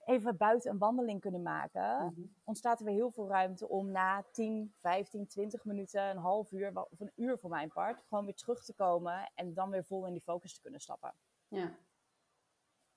even 0.05 0.37
buiten 0.37 0.71
een 0.71 0.77
wandeling 0.77 1.21
kunnen 1.21 1.41
maken, 1.41 2.05
mhm. 2.05 2.21
ontstaat 2.43 2.79
er 2.79 2.85
weer 2.85 2.93
heel 2.95 3.11
veel 3.11 3.27
ruimte 3.27 3.69
om 3.69 3.91
na 3.91 4.25
10, 4.31 4.73
15, 4.79 5.27
20 5.27 5.65
minuten, 5.65 6.09
een 6.09 6.17
half 6.17 6.51
uur 6.51 6.85
of 6.89 6.99
een 6.99 7.11
uur 7.15 7.37
voor 7.37 7.49
mijn 7.49 7.69
part, 7.69 8.03
gewoon 8.07 8.25
weer 8.25 8.35
terug 8.35 8.63
te 8.63 8.73
komen 8.73 9.31
en 9.35 9.53
dan 9.53 9.69
weer 9.69 9.83
vol 9.83 10.05
in 10.05 10.13
die 10.13 10.21
focus 10.21 10.53
te 10.53 10.61
kunnen 10.61 10.79
stappen. 10.79 11.13
Ja. 11.47 11.77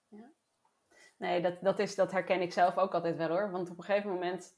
ja. 0.09 0.31
Nee, 1.17 1.41
dat, 1.41 1.61
dat, 1.61 1.79
is, 1.79 1.95
dat 1.95 2.13
herken 2.13 2.41
ik 2.41 2.53
zelf 2.53 2.79
ook 2.79 2.95
altijd 2.95 3.17
wel 3.17 3.29
hoor. 3.29 3.51
Want 3.51 3.71
op 3.71 3.79
een 3.79 3.85
gegeven 3.85 4.11
moment, 4.11 4.57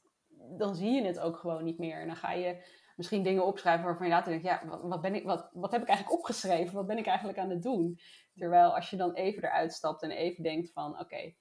dan 0.57 0.75
zie 0.75 0.91
je 0.91 1.05
het 1.05 1.19
ook 1.19 1.37
gewoon 1.37 1.63
niet 1.63 1.77
meer. 1.77 2.01
En 2.01 2.07
dan 2.07 2.15
ga 2.15 2.31
je 2.31 2.63
misschien 2.95 3.23
dingen 3.23 3.45
opschrijven 3.45 3.85
waarvan 3.85 4.05
je 4.05 4.13
later 4.13 4.29
denkt, 4.29 4.45
ja, 4.45 4.61
wat, 4.67 4.81
wat, 4.81 5.01
ben 5.01 5.15
ik, 5.15 5.23
wat, 5.23 5.49
wat 5.53 5.71
heb 5.71 5.81
ik 5.81 5.87
eigenlijk 5.87 6.17
opgeschreven? 6.19 6.75
Wat 6.75 6.87
ben 6.87 6.97
ik 6.97 7.07
eigenlijk 7.07 7.37
aan 7.37 7.49
het 7.49 7.63
doen? 7.63 7.99
Terwijl 8.35 8.75
als 8.75 8.89
je 8.89 8.97
dan 8.97 9.13
even 9.13 9.43
eruit 9.43 9.73
stapt 9.73 10.01
en 10.01 10.11
even 10.11 10.43
denkt 10.43 10.71
van, 10.71 10.99
oké, 10.99 11.33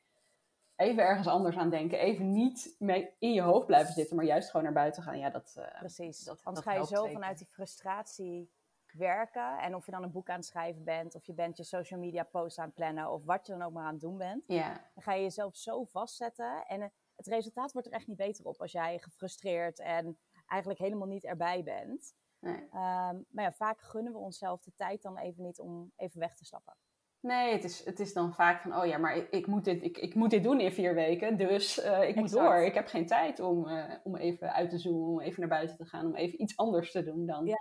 even 0.76 1.02
ergens 1.02 1.26
anders 1.26 1.56
aan 1.56 1.70
denken. 1.70 1.98
Even 1.98 2.32
niet 2.32 2.74
mee 2.78 3.14
in 3.18 3.32
je 3.32 3.42
hoofd 3.42 3.66
blijven 3.66 3.92
zitten, 3.92 4.16
maar 4.16 4.24
juist 4.24 4.50
gewoon 4.50 4.64
naar 4.64 4.74
buiten 4.74 5.02
gaan. 5.02 5.18
Ja, 5.18 5.30
dat, 5.30 5.54
uh, 5.58 5.78
Precies, 5.78 6.24
dat, 6.24 6.40
anders 6.44 6.66
ga 6.66 6.72
je 6.72 6.86
zo 6.86 7.06
vanuit 7.06 7.38
die 7.38 7.46
frustratie 7.46 8.50
werken. 8.92 9.58
En 9.58 9.74
of 9.74 9.86
je 9.86 9.92
dan 9.92 10.02
een 10.02 10.10
boek 10.10 10.28
aan 10.28 10.36
het 10.36 10.46
schrijven 10.46 10.84
bent, 10.84 11.14
of 11.14 11.26
je 11.26 11.34
bent 11.34 11.56
je 11.56 11.64
social 11.64 12.00
media 12.00 12.22
post 12.22 12.58
aan 12.58 12.64
het 12.64 12.74
plannen, 12.74 13.10
of 13.10 13.24
wat 13.24 13.46
je 13.46 13.52
dan 13.52 13.62
ook 13.62 13.72
maar 13.72 13.84
aan 13.84 13.92
het 13.92 14.00
doen 14.00 14.16
bent. 14.16 14.46
Dan 14.46 14.78
ga 14.94 15.12
je 15.12 15.22
jezelf 15.22 15.56
zo 15.56 15.84
vastzetten. 15.84 16.66
En 16.66 16.82
eh, 16.82 16.88
het 17.16 17.26
resultaat 17.26 17.72
wordt 17.72 17.88
er 17.88 17.94
echt 17.94 18.06
niet 18.06 18.16
beter 18.16 18.44
op 18.44 18.60
als 18.60 18.72
jij 18.72 18.98
gefrustreerd 18.98 19.78
en 19.78 20.18
eigenlijk 20.46 20.80
helemaal 20.80 21.08
niet 21.08 21.24
erbij 21.24 21.62
bent. 21.62 22.14
Nee. 22.38 22.68
Ehm, 22.70 23.18
maar 23.30 23.44
ja, 23.44 23.52
vaak 23.52 23.80
gunnen 23.80 24.12
we 24.12 24.18
onszelf 24.18 24.62
de 24.62 24.72
tijd 24.74 25.02
dan 25.02 25.18
even 25.18 25.42
niet 25.42 25.60
om 25.60 25.92
even 25.96 26.20
weg 26.20 26.36
te 26.36 26.44
stappen. 26.44 26.76
Nee, 27.20 27.52
het 27.52 27.64
is, 27.64 27.84
het 27.84 28.00
is 28.00 28.12
dan 28.12 28.34
vaak 28.34 28.62
van, 28.62 28.76
oh 28.76 28.86
ja, 28.86 28.98
maar 28.98 29.16
ik, 29.16 29.30
ik 29.30 29.46
moet, 29.46 29.64
dit, 29.64 29.82
ik, 29.82 29.98
ik 29.98 30.14
moet 30.14 30.30
dit 30.30 30.42
doen 30.42 30.60
in 30.60 30.72
vier 30.72 30.94
weken, 30.94 31.36
dus 31.36 31.84
uh, 31.84 32.08
ik 32.08 32.14
moet 32.14 32.30
door. 32.30 32.54
Ik 32.54 32.74
heb 32.74 32.86
geen 32.86 33.06
tijd 33.06 33.40
om, 33.40 33.66
uh, 33.68 33.84
om 34.02 34.16
even 34.16 34.52
uit 34.52 34.70
te 34.70 34.78
zoomen, 34.78 35.08
om 35.08 35.20
even 35.20 35.40
naar 35.40 35.48
buiten 35.48 35.76
te 35.76 35.84
gaan, 35.84 36.06
om 36.06 36.14
even 36.14 36.42
iets 36.42 36.56
anders 36.56 36.92
te 36.92 37.04
doen 37.04 37.26
dan. 37.26 37.46
Ja. 37.46 37.56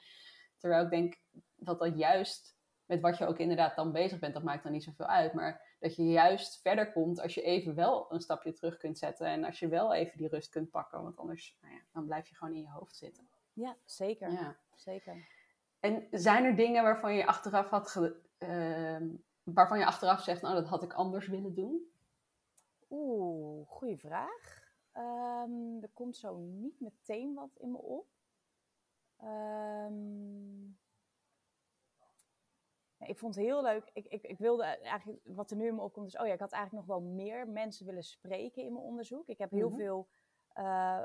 Terwijl 0.59 0.83
ik 0.83 0.89
denk 0.89 1.19
dat 1.55 1.79
dat 1.79 1.97
juist 1.97 2.57
met 2.85 3.01
wat 3.01 3.17
je 3.17 3.25
ook 3.25 3.37
inderdaad 3.37 3.75
dan 3.75 3.91
bezig 3.91 4.19
bent, 4.19 4.33
dat 4.33 4.43
maakt 4.43 4.63
dan 4.63 4.71
niet 4.71 4.83
zoveel 4.83 5.05
uit. 5.05 5.33
Maar 5.33 5.75
dat 5.79 5.95
je 5.95 6.03
juist 6.03 6.61
verder 6.61 6.91
komt 6.91 7.21
als 7.21 7.33
je 7.33 7.41
even 7.41 7.75
wel 7.75 8.11
een 8.11 8.21
stapje 8.21 8.53
terug 8.53 8.77
kunt 8.77 8.97
zetten. 8.97 9.27
En 9.27 9.43
als 9.43 9.59
je 9.59 9.67
wel 9.67 9.93
even 9.93 10.17
die 10.17 10.27
rust 10.27 10.49
kunt 10.49 10.69
pakken. 10.69 11.03
Want 11.03 11.17
anders 11.17 11.57
nou 11.61 11.73
ja, 11.73 11.81
dan 11.93 12.05
blijf 12.05 12.27
je 12.27 12.35
gewoon 12.35 12.53
in 12.53 12.61
je 12.61 12.69
hoofd 12.69 12.95
zitten. 12.95 13.29
Ja, 13.53 13.75
zeker. 13.85 14.31
Ja. 14.31 14.57
zeker. 14.75 15.27
En 15.79 16.07
zijn 16.11 16.43
er 16.43 16.55
dingen 16.55 16.83
waarvan 16.83 17.15
je 17.15 17.25
achteraf 17.25 17.69
had 17.69 18.13
uh, 18.39 18.97
waarvan 19.43 19.79
je 19.79 19.85
achteraf 19.85 20.21
zegt, 20.21 20.41
nou 20.41 20.55
dat 20.55 20.67
had 20.67 20.83
ik 20.83 20.93
anders 20.93 21.27
willen 21.27 21.53
doen? 21.53 21.91
Oeh, 22.89 23.67
goede 23.67 23.97
vraag. 23.97 24.67
Um, 24.93 25.81
er 25.81 25.89
komt 25.93 26.17
zo 26.17 26.37
niet 26.37 26.79
meteen 26.79 27.33
wat 27.33 27.55
in 27.57 27.71
me 27.71 27.77
op. 27.77 28.07
Um, 29.23 30.77
ik 32.99 33.17
vond 33.17 33.35
het 33.35 33.43
heel 33.43 33.61
leuk. 33.61 33.89
Ik, 33.93 34.05
ik, 34.05 34.23
ik 34.23 34.37
wilde 34.37 34.63
eigenlijk, 34.63 35.19
wat 35.23 35.51
er 35.51 35.57
nu 35.57 35.67
in 35.67 35.75
me 35.75 35.81
opkomt, 35.81 36.07
is, 36.07 36.17
oh 36.17 36.27
ja, 36.27 36.33
ik 36.33 36.39
had 36.39 36.51
eigenlijk 36.51 36.87
nog 36.87 36.97
wel 36.97 37.09
meer 37.09 37.47
mensen 37.47 37.85
willen 37.85 38.03
spreken 38.03 38.63
in 38.63 38.73
mijn 38.73 38.85
onderzoek. 38.85 39.27
Ik 39.27 39.37
heb 39.37 39.51
heel 39.51 39.69
mhm. 39.69 39.77
veel 39.77 40.07
uh, 40.55 41.03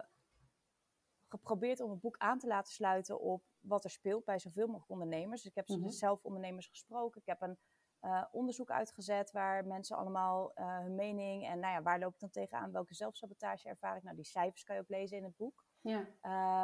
geprobeerd 1.29 1.81
om 1.81 1.91
het 1.91 2.01
boek 2.01 2.17
aan 2.19 2.39
te 2.39 2.47
laten 2.47 2.73
sluiten 2.73 3.21
op 3.21 3.43
wat 3.61 3.85
er 3.85 3.91
speelt 3.91 4.25
bij 4.25 4.39
zoveel 4.39 4.67
mogelijk 4.67 4.91
ondernemers. 4.91 5.43
Dus 5.43 5.51
ik 5.51 5.57
heb 5.57 5.69
mm 5.69 5.91
zelf 5.91 6.25
ondernemers 6.25 6.67
gesproken. 6.67 7.21
Ik 7.21 7.27
heb 7.27 7.41
een 7.41 7.59
uh, 8.01 8.25
onderzoek 8.33 8.71
uitgezet 8.71 9.31
waar 9.31 9.67
mensen 9.67 9.97
allemaal 9.97 10.53
uh, 10.55 10.79
hun 10.79 10.95
mening 10.95 11.47
en 11.47 11.59
nou 11.59 11.75
ja, 11.75 11.83
waar 11.83 11.99
loop 11.99 12.15
ik 12.15 12.21
dan 12.21 12.31
tegenaan? 12.31 12.73
Welke 12.73 12.95
zelfsabotage 12.95 13.69
ervaar 13.69 13.97
ik? 13.97 14.03
Nou, 14.03 14.17
die 14.17 14.25
cijfers 14.25 14.65
kan 14.65 14.75
je 14.75 14.81
ook 14.81 14.89
lezen 14.89 15.17
in 15.17 15.25
het 15.25 15.37
boek. 15.37 15.65
Ja. 15.85 15.99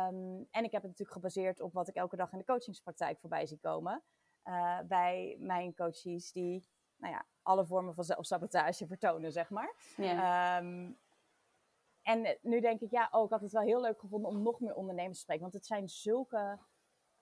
Um, 0.08 0.46
en 0.50 0.64
ik 0.64 0.72
heb 0.72 0.82
het 0.82 0.90
natuurlijk 0.90 1.12
gebaseerd 1.12 1.60
op 1.60 1.72
wat 1.72 1.88
ik 1.88 1.94
elke 1.94 2.16
dag 2.16 2.32
in 2.32 2.38
de 2.38 2.44
coachingspraktijk 2.44 3.18
voorbij 3.20 3.46
zie 3.46 3.58
komen. 3.58 4.02
Uh, 4.44 4.80
bij 4.80 5.36
mijn 5.38 5.74
coaches 5.74 6.32
die 6.32 6.68
nou 6.96 7.12
ja, 7.12 7.26
alle 7.42 7.66
vormen 7.66 7.94
van 7.94 8.04
zelfsabotage 8.04 8.86
vertonen, 8.86 9.32
zeg 9.32 9.50
maar. 9.50 9.74
Ja. 9.96 10.58
Um, 10.58 10.98
en 12.02 12.38
nu 12.42 12.60
denk 12.60 12.80
ik, 12.80 12.90
ja, 12.90 13.08
oh, 13.10 13.24
ik 13.24 13.30
had 13.30 13.40
het 13.40 13.52
wel 13.52 13.62
heel 13.62 13.80
leuk 13.80 14.00
gevonden 14.00 14.30
om 14.30 14.42
nog 14.42 14.60
meer 14.60 14.74
ondernemers 14.74 15.16
te 15.16 15.22
spreken. 15.22 15.42
Want 15.42 15.54
het 15.54 15.66
zijn 15.66 15.88
zulke 15.88 16.58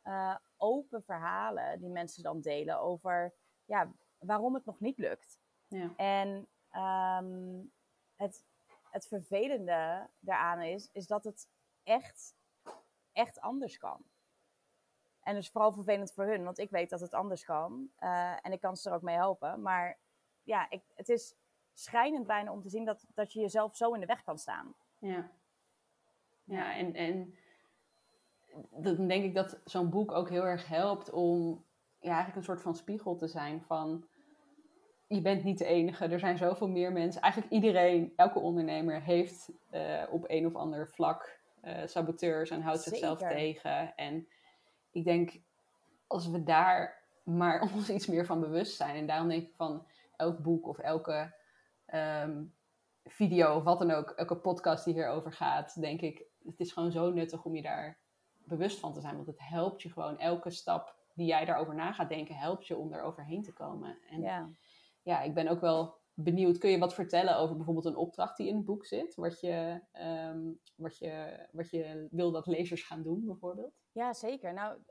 uh, 0.04 0.36
open 0.56 1.02
verhalen 1.02 1.80
die 1.80 1.90
mensen 1.90 2.22
dan 2.22 2.40
delen 2.40 2.80
over 2.80 3.34
ja, 3.64 3.92
waarom 4.18 4.54
het 4.54 4.64
nog 4.64 4.80
niet 4.80 4.98
lukt. 4.98 5.40
Ja. 5.68 5.94
En 5.96 6.48
um, 7.24 7.72
het, 8.16 8.44
het 8.90 9.06
vervelende 9.06 10.08
daaraan 10.20 10.60
is, 10.60 10.90
is 10.92 11.06
dat 11.06 11.24
het 11.24 11.48
echt, 11.88 12.34
echt 13.12 13.40
anders 13.40 13.78
kan. 13.78 14.02
En 15.22 15.34
dus 15.34 15.50
vooral 15.50 15.72
vervelend 15.72 16.12
voor 16.12 16.24
hun, 16.24 16.44
want 16.44 16.58
ik 16.58 16.70
weet 16.70 16.90
dat 16.90 17.00
het 17.00 17.14
anders 17.14 17.44
kan. 17.44 17.90
Uh, 18.00 18.46
en 18.46 18.52
ik 18.52 18.60
kan 18.60 18.76
ze 18.76 18.88
er 18.88 18.94
ook 18.94 19.02
mee 19.02 19.16
helpen. 19.16 19.62
Maar 19.62 19.98
ja, 20.42 20.70
ik, 20.70 20.82
het 20.94 21.08
is 21.08 21.34
schrijnend 21.74 22.26
bijna 22.26 22.52
om 22.52 22.62
te 22.62 22.68
zien 22.68 22.84
dat, 22.84 23.06
dat 23.14 23.32
je 23.32 23.40
jezelf 23.40 23.76
zo 23.76 23.92
in 23.92 24.00
de 24.00 24.06
weg 24.06 24.22
kan 24.22 24.38
staan. 24.38 24.74
Ja, 24.98 25.30
ja 26.44 26.74
en, 26.74 26.94
en 26.94 27.34
dan 28.70 29.08
denk 29.08 29.24
ik 29.24 29.34
dat 29.34 29.60
zo'n 29.64 29.90
boek 29.90 30.12
ook 30.12 30.28
heel 30.28 30.44
erg 30.44 30.68
helpt 30.68 31.10
om 31.10 31.64
ja, 31.98 32.08
eigenlijk 32.08 32.36
een 32.36 32.44
soort 32.44 32.62
van 32.62 32.74
spiegel 32.74 33.16
te 33.16 33.26
zijn 33.26 33.62
van 33.62 34.08
je 35.06 35.20
bent 35.20 35.44
niet 35.44 35.58
de 35.58 35.64
enige, 35.64 36.06
er 36.06 36.18
zijn 36.18 36.38
zoveel 36.38 36.68
meer 36.68 36.92
mensen. 36.92 37.22
Eigenlijk 37.22 37.52
iedereen, 37.52 38.12
elke 38.16 38.38
ondernemer 38.38 39.02
heeft 39.02 39.50
uh, 39.70 40.02
op 40.10 40.24
een 40.26 40.46
of 40.46 40.54
ander 40.54 40.88
vlak 40.88 41.37
uh, 41.64 41.86
saboteurs 41.86 42.50
en 42.50 42.62
houdt 42.62 42.82
zichzelf 42.82 43.18
tegen. 43.18 43.96
En 43.96 44.28
ik 44.90 45.04
denk, 45.04 45.40
als 46.06 46.28
we 46.28 46.42
daar 46.42 46.98
maar 47.28 47.60
ons 47.74 47.90
iets 47.90 48.06
meer 48.06 48.26
van 48.26 48.40
bewust 48.40 48.76
zijn. 48.76 48.96
En 48.96 49.06
daarom 49.06 49.28
denk 49.28 49.42
ik 49.42 49.54
van 49.54 49.86
elk 50.16 50.38
boek 50.38 50.66
of 50.66 50.78
elke 50.78 51.34
um, 51.94 52.54
video 53.04 53.56
of 53.56 53.62
wat 53.62 53.78
dan 53.78 53.90
ook, 53.90 54.10
elke 54.10 54.36
podcast 54.36 54.84
die 54.84 54.94
hierover 54.94 55.32
gaat, 55.32 55.80
denk 55.80 56.00
ik, 56.00 56.24
het 56.44 56.60
is 56.60 56.72
gewoon 56.72 56.92
zo 56.92 57.10
nuttig 57.10 57.44
om 57.44 57.54
je 57.54 57.62
daar 57.62 57.98
bewust 58.44 58.78
van 58.78 58.92
te 58.92 59.00
zijn. 59.00 59.14
Want 59.14 59.26
het 59.26 59.40
helpt 59.48 59.82
je 59.82 59.92
gewoon 59.92 60.18
elke 60.18 60.50
stap 60.50 60.96
die 61.14 61.26
jij 61.26 61.44
daarover 61.44 61.74
na 61.74 61.92
gaat 61.92 62.08
denken, 62.08 62.34
helpt 62.34 62.66
je 62.66 62.76
om 62.76 62.92
er 62.92 63.02
overheen 63.02 63.42
te 63.42 63.52
komen. 63.52 63.98
En 64.10 64.20
ja, 64.20 64.48
ja 65.02 65.22
ik 65.22 65.34
ben 65.34 65.48
ook 65.48 65.60
wel 65.60 65.97
benieuwd. 66.20 66.58
Kun 66.58 66.70
je 66.70 66.78
wat 66.78 66.94
vertellen 66.94 67.36
over 67.36 67.56
bijvoorbeeld 67.56 67.86
een 67.86 67.96
opdracht 67.96 68.36
die 68.36 68.48
in 68.48 68.56
het 68.56 68.64
boek 68.64 68.84
zit? 68.84 69.14
Wat 69.14 69.40
je, 69.40 69.80
um, 69.92 70.60
wat 70.76 70.98
je, 70.98 71.46
wat 71.52 71.70
je 71.70 72.08
wil 72.10 72.32
dat 72.32 72.46
lezers 72.46 72.82
gaan 72.82 73.02
doen, 73.02 73.24
bijvoorbeeld? 73.24 73.74
Ja, 73.92 74.12
zeker. 74.12 74.52
Nou, 74.52 74.82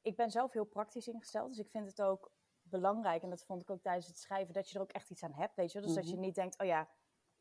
ik 0.00 0.16
ben 0.16 0.30
zelf 0.30 0.52
heel 0.52 0.64
praktisch 0.64 1.08
ingesteld. 1.08 1.48
Dus 1.48 1.58
ik 1.58 1.70
vind 1.70 1.86
het 1.86 2.02
ook 2.02 2.32
belangrijk, 2.62 3.22
en 3.22 3.30
dat 3.30 3.44
vond 3.44 3.62
ik 3.62 3.70
ook 3.70 3.82
tijdens 3.82 4.06
het 4.06 4.18
schrijven, 4.18 4.54
dat 4.54 4.68
je 4.68 4.74
er 4.74 4.82
ook 4.82 4.92
echt 4.92 5.10
iets 5.10 5.22
aan 5.22 5.34
hebt. 5.34 5.56
Weet 5.56 5.72
je? 5.72 5.80
Dus 5.80 5.94
dat 5.94 6.08
je 6.08 6.14
mhm. 6.14 6.24
niet 6.24 6.34
denkt, 6.34 6.58
oh 6.58 6.66
ja, 6.66 6.88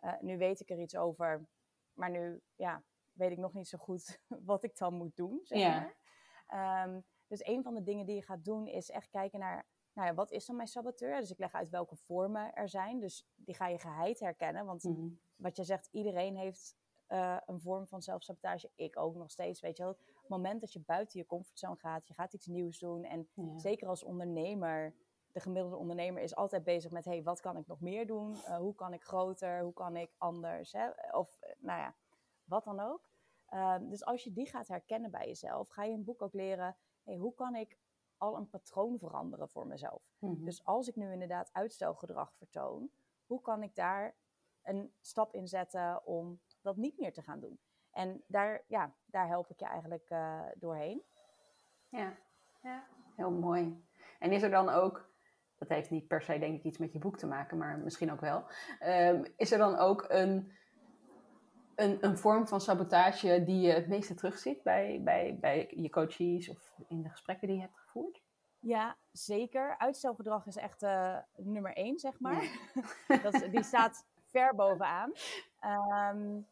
uh, 0.01 0.21
nu 0.21 0.37
weet 0.37 0.59
ik 0.59 0.69
er 0.69 0.79
iets 0.79 0.95
over. 0.95 1.47
Maar 1.93 2.11
nu, 2.11 2.41
ja, 2.55 2.83
weet 3.11 3.31
ik 3.31 3.37
nog 3.37 3.53
niet 3.53 3.67
zo 3.67 3.77
goed 3.77 4.19
wat 4.51 4.63
ik 4.63 4.77
dan 4.77 4.93
moet 4.93 5.15
doen, 5.15 5.39
zeg 5.43 5.67
maar. 5.67 5.97
Ehm, 6.47 6.99
dus 7.27 7.45
een 7.45 7.63
van 7.63 7.73
de 7.73 7.83
dingen 7.83 8.05
die 8.05 8.15
je 8.15 8.23
gaat 8.23 8.43
doen 8.45 8.67
is 8.67 8.89
echt 8.89 9.09
kijken 9.09 9.39
naar, 9.39 9.67
nou 9.95 10.07
ja, 10.07 10.13
wat 10.13 10.31
is 10.31 10.45
dan 10.45 10.55
mijn 10.55 10.67
saboteur? 10.67 11.19
Dus 11.19 11.31
ik 11.31 11.39
leg 11.39 11.53
uit 11.53 11.69
welke 11.69 11.95
vormen 11.95 12.53
er 12.53 12.69
zijn. 12.69 12.99
Dus 12.99 13.27
die 13.35 13.55
ga 13.55 13.67
je 13.67 13.79
geheid 13.79 14.19
herkennen. 14.19 14.65
Want 14.65 14.83
mhm. 14.83 15.07
wat 15.35 15.55
je 15.55 15.63
zegt, 15.63 15.89
iedereen 15.91 16.35
heeft 16.35 16.75
uh, 17.09 17.37
een 17.45 17.59
vorm 17.59 17.87
van 17.87 18.01
zelfsabotage. 18.01 18.71
Ik 18.75 18.97
ook 18.99 19.15
nog 19.15 19.31
steeds, 19.31 19.61
weet 19.61 19.77
je 19.77 19.83
wel. 19.83 19.97
Het 20.05 20.29
moment 20.29 20.61
dat 20.61 20.73
je 20.73 20.79
buiten 20.79 21.19
je 21.19 21.25
comfortzone 21.25 21.75
gaat, 21.75 22.07
je 22.07 22.13
gaat 22.13 22.33
iets 22.33 22.45
nieuws 22.45 22.79
doen. 22.79 23.03
En 23.03 23.27
zeker 23.55 23.87
als 23.87 24.03
ondernemer, 24.03 24.93
de 25.31 25.39
gemiddelde 25.39 25.77
ondernemer 25.77 26.23
is 26.23 26.35
altijd 26.35 26.63
bezig 26.63 26.91
met... 26.91 27.05
hey, 27.05 27.23
wat 27.23 27.39
kan 27.39 27.57
ik 27.57 27.67
nog 27.67 27.81
meer 27.81 28.07
doen? 28.07 28.31
Uh, 28.31 28.57
hoe 28.57 28.75
kan 28.75 28.93
ik 28.93 29.03
groter? 29.03 29.61
Hoe 29.61 29.73
kan 29.73 29.95
ik 29.95 30.11
anders? 30.17 30.71
Hè? 30.71 30.89
Of, 31.11 31.37
uh, 31.43 31.49
nou 31.57 31.79
ja, 31.79 31.95
wat 32.43 32.63
dan 32.63 32.79
ook. 32.79 33.09
Ehm, 33.45 33.89
dus 33.89 34.05
als 34.05 34.23
je 34.23 34.31
die 34.31 34.47
gaat 34.47 34.67
herkennen 34.67 35.11
bij 35.11 35.27
jezelf, 35.27 35.69
ga 35.69 35.83
je 35.83 35.91
in 35.91 35.97
een 35.97 36.03
boek 36.03 36.21
ook 36.21 36.33
leren... 36.33 36.77
Hey, 37.03 37.15
hoe 37.15 37.33
kan 37.33 37.55
ik 37.55 37.77
al 38.17 38.37
een 38.37 38.49
patroon 38.49 38.99
veranderen 38.99 39.49
voor 39.49 39.67
mezelf? 39.67 40.11
Mhm. 40.19 40.43
Dus 40.43 40.65
als 40.65 40.87
ik 40.87 40.95
nu 40.95 41.11
inderdaad 41.11 41.49
uitstelgedrag 41.51 42.33
vertoon... 42.33 42.89
hoe 43.25 43.41
kan 43.41 43.63
ik 43.63 43.75
daar 43.75 44.15
een 44.65 44.93
stap 45.01 45.33
in 45.33 45.47
zetten 45.47 46.05
om 46.05 46.39
dat 46.61 46.77
niet 46.77 46.99
meer 46.99 47.13
te 47.13 47.21
gaan 47.21 47.39
doen. 47.39 47.59
En 47.91 48.23
daar, 48.27 48.63
ja, 48.67 48.93
daar 49.05 49.27
help 49.27 49.49
ik 49.49 49.59
je 49.59 49.65
eigenlijk 49.65 50.09
uh, 50.09 50.41
doorheen. 50.55 51.01
Ja. 51.89 52.13
ja, 52.61 52.83
heel 53.15 53.31
mooi. 53.31 53.85
En 54.19 54.31
is 54.31 54.41
er 54.41 54.49
dan 54.49 54.69
ook, 54.69 55.09
dat 55.55 55.69
heeft 55.69 55.89
niet 55.89 56.07
per 56.07 56.21
se 56.21 56.39
denk 56.39 56.57
ik 56.57 56.63
iets 56.63 56.77
met 56.77 56.93
je 56.93 56.99
boek 56.99 57.17
te 57.17 57.27
maken, 57.27 57.57
maar 57.57 57.77
misschien 57.77 58.11
ook 58.11 58.21
wel. 58.21 58.45
Um, 58.83 59.25
is 59.37 59.51
er 59.51 59.57
dan 59.57 59.75
ook 59.75 60.05
een, 60.07 60.51
een, 61.75 62.05
een 62.05 62.17
vorm 62.17 62.47
van 62.47 62.61
sabotage 62.61 63.43
die 63.43 63.61
je 63.61 63.71
het 63.71 63.87
meeste 63.87 64.13
terugziet 64.13 64.63
bij, 64.63 65.01
bij, 65.03 65.37
bij 65.39 65.73
je 65.75 65.89
coaches 65.89 66.49
of 66.49 66.73
in 66.87 67.01
de 67.01 67.09
gesprekken 67.09 67.47
die 67.47 67.55
je 67.55 67.61
hebt 67.61 67.84
gevoerd? 67.95 68.23
Ja, 68.59 68.97
zeker. 69.11 69.77
Uitstelgedrag 69.77 70.45
is 70.45 70.55
echt 70.55 70.83
uh, 70.83 71.17
nummer 71.35 71.73
één, 71.73 71.99
zeg 71.99 72.19
maar. 72.19 72.71
dat, 73.23 73.47
die 73.51 73.63
staat 73.63 74.05
ver 74.23 74.55
bovenaan. 74.55 75.13
Um, 76.13 76.47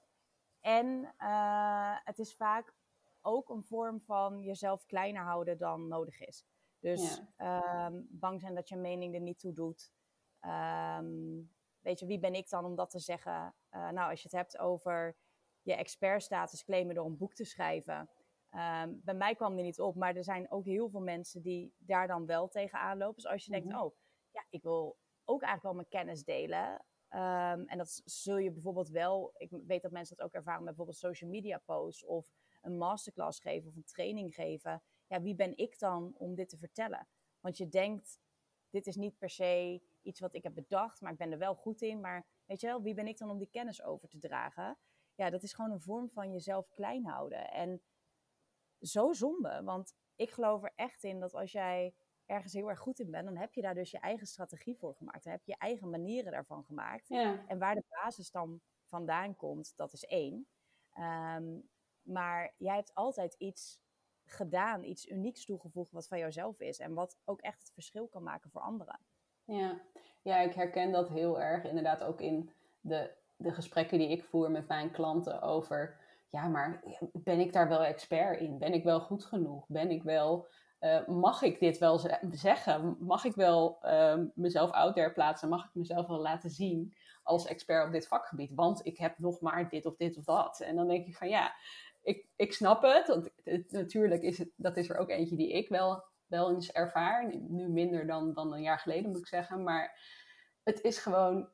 en 0.62 1.14
uh, 1.20 1.98
het 2.04 2.20
is 2.20 2.36
vaak 2.36 2.74
ook 3.22 3.50
een 3.50 3.64
vorm 3.64 4.02
van 4.02 4.42
jezelf 4.42 4.86
kleiner 4.86 5.24
houden 5.24 5.58
dan 5.58 5.88
nodig 5.88 6.20
is. 6.20 6.46
Dus 6.80 7.22
ja. 7.38 7.86
um, 7.86 8.08
bang 8.10 8.42
zijn 8.42 8.56
dat 8.56 8.70
je 8.70 8.76
mening 8.76 9.16
er 9.16 9.22
niet 9.22 9.40
toe 9.40 9.54
doet. 9.54 9.92
Um, 10.42 11.52
weet 11.82 12.00
je, 12.00 12.06
wie 12.06 12.20
ben 12.20 12.34
ik 12.34 12.50
dan 12.50 12.66
om 12.66 12.76
dat 12.76 12.90
te 12.90 13.00
zeggen? 13.00 13.54
Uh, 13.72 13.90
nou, 13.90 14.10
als 14.10 14.22
je 14.22 14.28
het 14.28 14.38
hebt 14.38 14.58
over 14.58 15.16
je 15.62 15.76
expertstatus 15.76 16.64
claimen 16.64 16.96
door 16.96 17.06
een 17.06 17.18
boek 17.18 17.34
te 17.34 17.46
schrijven. 17.46 18.10
Um, 18.56 19.02
bij 19.04 19.14
mij 19.14 19.36
kwam 19.36 19.56
die 19.56 19.64
niet 19.64 19.80
op, 19.80 19.96
maar 19.96 20.16
er 20.16 20.24
zijn 20.24 20.52
ook 20.52 20.66
heel 20.66 20.90
veel 20.90 21.02
mensen 21.02 21.42
die 21.42 21.74
daar 21.78 22.08
dan 22.08 22.26
wel 22.26 22.48
tegenaan 22.48 22.98
lopen. 22.98 23.16
Dus 23.16 23.32
als 23.32 23.46
je 23.46 23.52
denkt, 23.52 23.68
mhm. 23.68 23.80
oh, 23.80 23.96
ja, 24.32 24.46
ik 24.50 24.64
wil 24.64 24.98
ook 25.24 25.42
eigenlijk 25.42 25.64
wel 25.64 25.74
mijn 25.74 26.06
kennis 26.06 26.24
delen. 26.24 26.86
Um, 27.10 27.68
en 27.68 27.78
dat 27.78 28.02
zul 28.06 28.38
je 28.38 28.52
bijvoorbeeld 28.52 28.90
wel, 28.90 29.34
ik 29.38 29.50
weet 29.66 29.82
dat 29.82 29.92
mensen 29.92 30.16
dat 30.16 30.26
ook 30.26 30.34
ervaren 30.34 30.60
met 30.60 30.68
bijvoorbeeld 30.68 30.98
social 30.98 31.30
media 31.30 31.58
posts 31.58 32.06
of 32.06 32.32
een 32.62 32.78
masterclass 32.78 33.40
geven 33.40 33.70
of 33.70 33.76
een 33.76 33.84
training 33.84 34.34
geven. 34.34 34.84
Ja, 35.08 35.22
wie 35.22 35.36
ben 35.36 35.58
ik 35.58 35.80
dan 35.80 36.14
om 36.18 36.36
dit 36.36 36.50
te 36.50 36.58
vertellen? 36.58 37.08
Want 37.40 37.58
je 37.58 37.70
denkt, 37.70 38.20
dit 38.70 38.88
is 38.88 38.96
niet 38.96 39.18
per 39.18 39.30
se 39.30 39.82
iets 40.02 40.20
wat 40.20 40.34
ik 40.34 40.44
heb 40.44 40.54
bedacht, 40.54 41.02
maar 41.02 41.12
ik 41.12 41.18
ben 41.18 41.32
er 41.32 41.38
wel 41.38 41.56
goed 41.56 41.82
in. 41.82 42.00
Maar 42.00 42.26
weet 42.46 42.62
je 42.62 42.68
wel, 42.68 42.82
wie 42.82 42.94
ben 42.94 43.08
ik 43.08 43.18
dan 43.18 43.30
om 43.30 43.38
die 43.38 43.50
kennis 43.52 43.84
over 43.84 44.08
te 44.08 44.20
dragen? 44.20 44.78
Ja, 45.16 45.30
dat 45.30 45.44
is 45.44 45.54
gewoon 45.54 45.72
een 45.72 45.82
vorm 45.82 46.10
van 46.10 46.32
jezelf 46.32 46.70
klein 46.70 47.06
houden. 47.06 47.52
En 47.52 47.82
zo 48.88 49.14
zonde, 49.14 49.62
want 49.64 49.94
ik 50.16 50.32
geloof 50.32 50.64
er 50.64 50.74
echt 50.76 51.04
in 51.04 51.20
dat 51.20 51.34
als 51.34 51.52
jij 51.52 51.94
ergens 52.26 52.54
heel 52.54 52.70
erg 52.70 52.80
goed 52.80 53.00
in 53.00 53.12
bent, 53.12 53.26
dan 53.26 53.38
heb 53.38 53.54
je 53.54 53.62
daar 53.62 53.74
dus 53.74 53.92
je 53.92 54.00
eigen 54.00 54.28
strategie 54.28 54.78
voor 54.78 54.96
gemaakt. 54.96 55.24
Dan 55.24 55.34
heb 55.34 55.44
je 55.44 55.52
je 55.52 55.58
eigen 55.58 55.90
manieren 55.90 56.32
daarvan 56.32 56.64
gemaakt. 56.64 57.08
Ja. 57.08 57.44
En 57.48 57.60
waar 57.60 57.76
de 57.76 57.84
basis 57.90 58.32
dan 58.32 58.62
vandaan 58.86 59.36
komt, 59.36 59.74
dat 59.76 59.94
is 59.94 60.06
één. 60.06 60.48
Ehm, 60.94 61.60
maar 62.02 62.54
jij 62.58 62.76
hebt 62.76 62.94
altijd 62.94 63.34
iets 63.34 63.82
gedaan, 64.26 64.84
iets 64.84 65.08
unieks 65.08 65.46
toegevoegd 65.46 65.92
wat 65.92 66.08
van 66.08 66.20
jouzelf 66.20 66.60
is. 66.60 66.80
En 66.80 66.94
wat 66.94 67.18
ook 67.26 67.42
echt 67.42 67.60
het 67.60 67.72
verschil 67.74 68.08
kan 68.08 68.24
maken 68.24 68.50
voor 68.50 68.62
anderen. 68.62 69.00
Ja, 69.46 69.82
ja 70.22 70.38
ik 70.40 70.54
herken 70.54 70.92
dat 70.92 71.10
heel 71.10 71.42
erg 71.42 71.64
inderdaad 71.64 72.04
ook 72.04 72.22
in 72.22 72.50
de, 72.82 73.12
de 73.36 73.52
gesprekken 73.52 73.98
die 73.98 74.10
ik 74.10 74.24
voer 74.24 74.52
met 74.52 74.68
mijn 74.68 74.92
klanten 74.92 75.42
over... 75.42 76.02
Ja, 76.34 76.48
maar 76.48 76.84
ben 77.14 77.40
ik 77.40 77.54
daar 77.54 77.70
wel 77.70 77.84
expert 77.84 78.40
in? 78.40 78.58
Ben 78.58 78.74
ik 78.74 78.84
wel 78.84 79.00
goed 79.00 79.26
genoeg? 79.26 79.66
Ben 79.68 79.92
ik 79.92 80.04
wel 80.04 80.48
uh, 80.80 81.08
mag 81.08 81.42
ik 81.42 81.60
dit 81.60 81.78
wel 81.78 82.02
zeggen? 82.32 82.98
Mag 83.00 83.24
ik 83.24 83.36
wel 83.36 83.80
uh, 83.84 84.20
mezelf 84.34 84.72
out 84.72 84.96
there 84.96 85.12
plaatsen? 85.12 85.50
Mag 85.50 85.66
ik 85.66 85.74
mezelf 85.74 86.08
wel 86.08 86.20
laten 86.20 86.50
zien 86.50 86.94
als 87.24 87.48
expert 87.48 87.86
op 87.86 87.92
dit 87.92 88.08
vakgebied? 88.08 88.52
Want 88.54 88.86
ik 88.86 88.98
heb 88.98 89.18
nog 89.18 89.42
maar 89.42 89.70
dit 89.70 89.86
of 89.86 89.96
dit 89.96 90.18
of 90.18 90.24
dat. 90.24 90.60
En 90.60 90.76
dan 90.76 90.88
denk 90.88 91.08
ik 91.08 91.16
van 91.16 91.30
ja, 91.30 91.54
ik, 92.02 92.28
ik 92.36 92.54
snap 92.54 92.82
het. 92.82 93.08
Want 93.08 93.30
het, 93.44 93.72
natuurlijk 93.72 94.22
is 94.22 94.38
het, 94.38 94.50
dat 94.56 94.78
is 94.78 94.90
er 94.90 94.98
ook 94.98 95.10
eentje 95.10 95.36
die 95.36 95.52
ik 95.52 95.70
wel, 95.70 96.04
wel 96.28 96.54
eens 96.54 96.72
ervaar. 96.72 97.36
Nu 97.50 97.70
minder 97.70 98.08
dan, 98.08 98.34
dan 98.34 98.54
een 98.54 98.62
jaar 98.62 98.80
geleden 98.80 99.10
moet 99.10 99.20
ik 99.20 99.28
zeggen. 99.28 99.64
Maar 99.64 100.00
het 100.64 100.82
is 100.82 100.98
gewoon, 100.98 101.50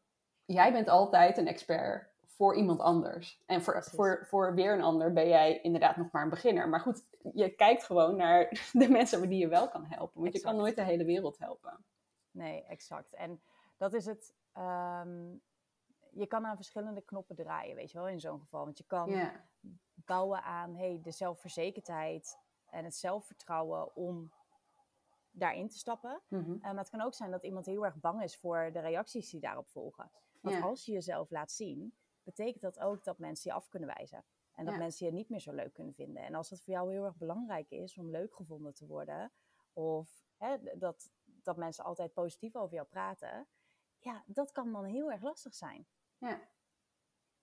jij 0.45 0.71
bent 0.71 0.87
altijd 0.87 1.37
een 1.37 1.47
expert 1.47 2.08
voor 2.39 2.56
iemand 2.56 2.80
anders. 2.80 3.41
En 3.45 3.62
voor, 3.62 3.84
voor, 3.84 4.25
voor 4.25 4.56
weer 4.56 4.73
een 4.73 4.82
ander 4.82 5.13
ben 5.13 5.28
jij 5.28 5.62
inderdaad 5.62 5.97
nog 5.97 6.12
maar 6.12 6.23
een 6.23 6.30
beginner. 6.30 6.69
Maar 6.69 6.80
goed, 6.80 7.06
je 7.34 7.49
kijkt 7.49 7.84
gewoon 7.84 8.15
naar 8.15 8.49
de 8.71 8.89
mensen 8.89 9.30
die 9.30 9.39
je 9.39 9.47
wel 9.47 9.69
kan 9.69 9.86
helpen. 9.86 10.21
Want 10.21 10.34
je 10.34 10.41
kan 10.41 10.56
nooit 10.56 10.75
de 10.75 10.84
hele 10.84 11.06
wereld 11.06 11.38
helpen. 11.38 11.86
Nee, 12.32 12.63
exact. 12.63 13.13
En 13.13 13.41
dat 13.78 13.93
is 13.93 14.06
het. 14.06 14.36
Ehm, 14.54 15.32
je 16.12 16.28
kan 16.28 16.45
aan 16.45 16.56
verschillende 16.56 17.02
knoppen 17.02 17.36
draaien, 17.36 17.75
weet 17.75 17.91
je 17.91 17.97
wel, 17.97 18.08
in 18.08 18.19
zo'n 18.19 18.39
geval. 18.39 18.63
Want 18.63 18.78
je 18.78 18.86
kan 18.88 19.32
bouwen 19.93 20.43
aan 20.43 20.75
hey, 20.75 20.99
de 21.04 21.12
zelfverzekerdheid 21.12 22.38
en 22.69 22.84
het 22.84 22.95
zelfvertrouwen 22.95 23.95
om 23.95 24.32
daarin 25.32 25.69
te 25.69 25.78
stappen. 25.78 26.21
Mm 26.28 26.60
maar 26.62 26.78
het 26.78 26.89
kan 26.89 27.02
ook 27.02 27.13
zijn 27.13 27.32
dat 27.32 27.43
iemand 27.43 27.65
heel 27.65 27.86
erg 27.86 27.95
bang 27.95 28.23
is 28.23 28.38
voor 28.38 28.69
de 28.73 28.80
reacties 28.80 29.30
die 29.30 29.39
daarop 29.39 29.69
volgen. 29.69 30.12
Want 30.41 30.63
als 30.63 30.86
je 30.86 30.91
jezelf 30.91 31.30
laat 31.30 31.52
zien, 31.52 31.93
betekent 32.29 32.61
dat 32.61 32.79
ook 32.79 33.03
dat 33.03 33.17
mensen 33.17 33.51
je 33.51 33.57
af 33.57 33.67
kunnen 33.67 33.89
wijzen. 33.95 34.25
En 34.51 34.65
dat 34.65 34.77
mensen 34.77 35.05
je 35.05 35.11
niet 35.11 35.29
meer 35.29 35.39
zo 35.39 35.51
leuk 35.51 35.73
kunnen 35.73 35.93
vinden. 35.93 36.23
En 36.23 36.35
als 36.35 36.49
het 36.49 36.61
voor 36.61 36.73
jou 36.73 36.91
heel 36.91 37.05
erg 37.05 37.15
belangrijk 37.15 37.69
is 37.69 37.97
om 37.97 38.09
leuk 38.09 38.35
gevonden 38.35 38.73
te 38.73 38.85
worden, 38.85 39.31
of 39.73 40.23
hè, 40.37 40.77
dat, 40.77 41.11
dat 41.23 41.57
mensen 41.57 41.83
altijd 41.83 42.13
positief 42.13 42.55
over 42.55 42.75
jou 42.75 42.87
praten, 42.87 43.47
ja, 43.99 44.23
dat 44.25 44.51
kan 44.51 44.71
dan 44.71 44.85
heel 44.85 45.11
erg 45.11 45.21
lastig 45.21 45.55
zijn. 45.55 45.87
Ja. 46.17 46.39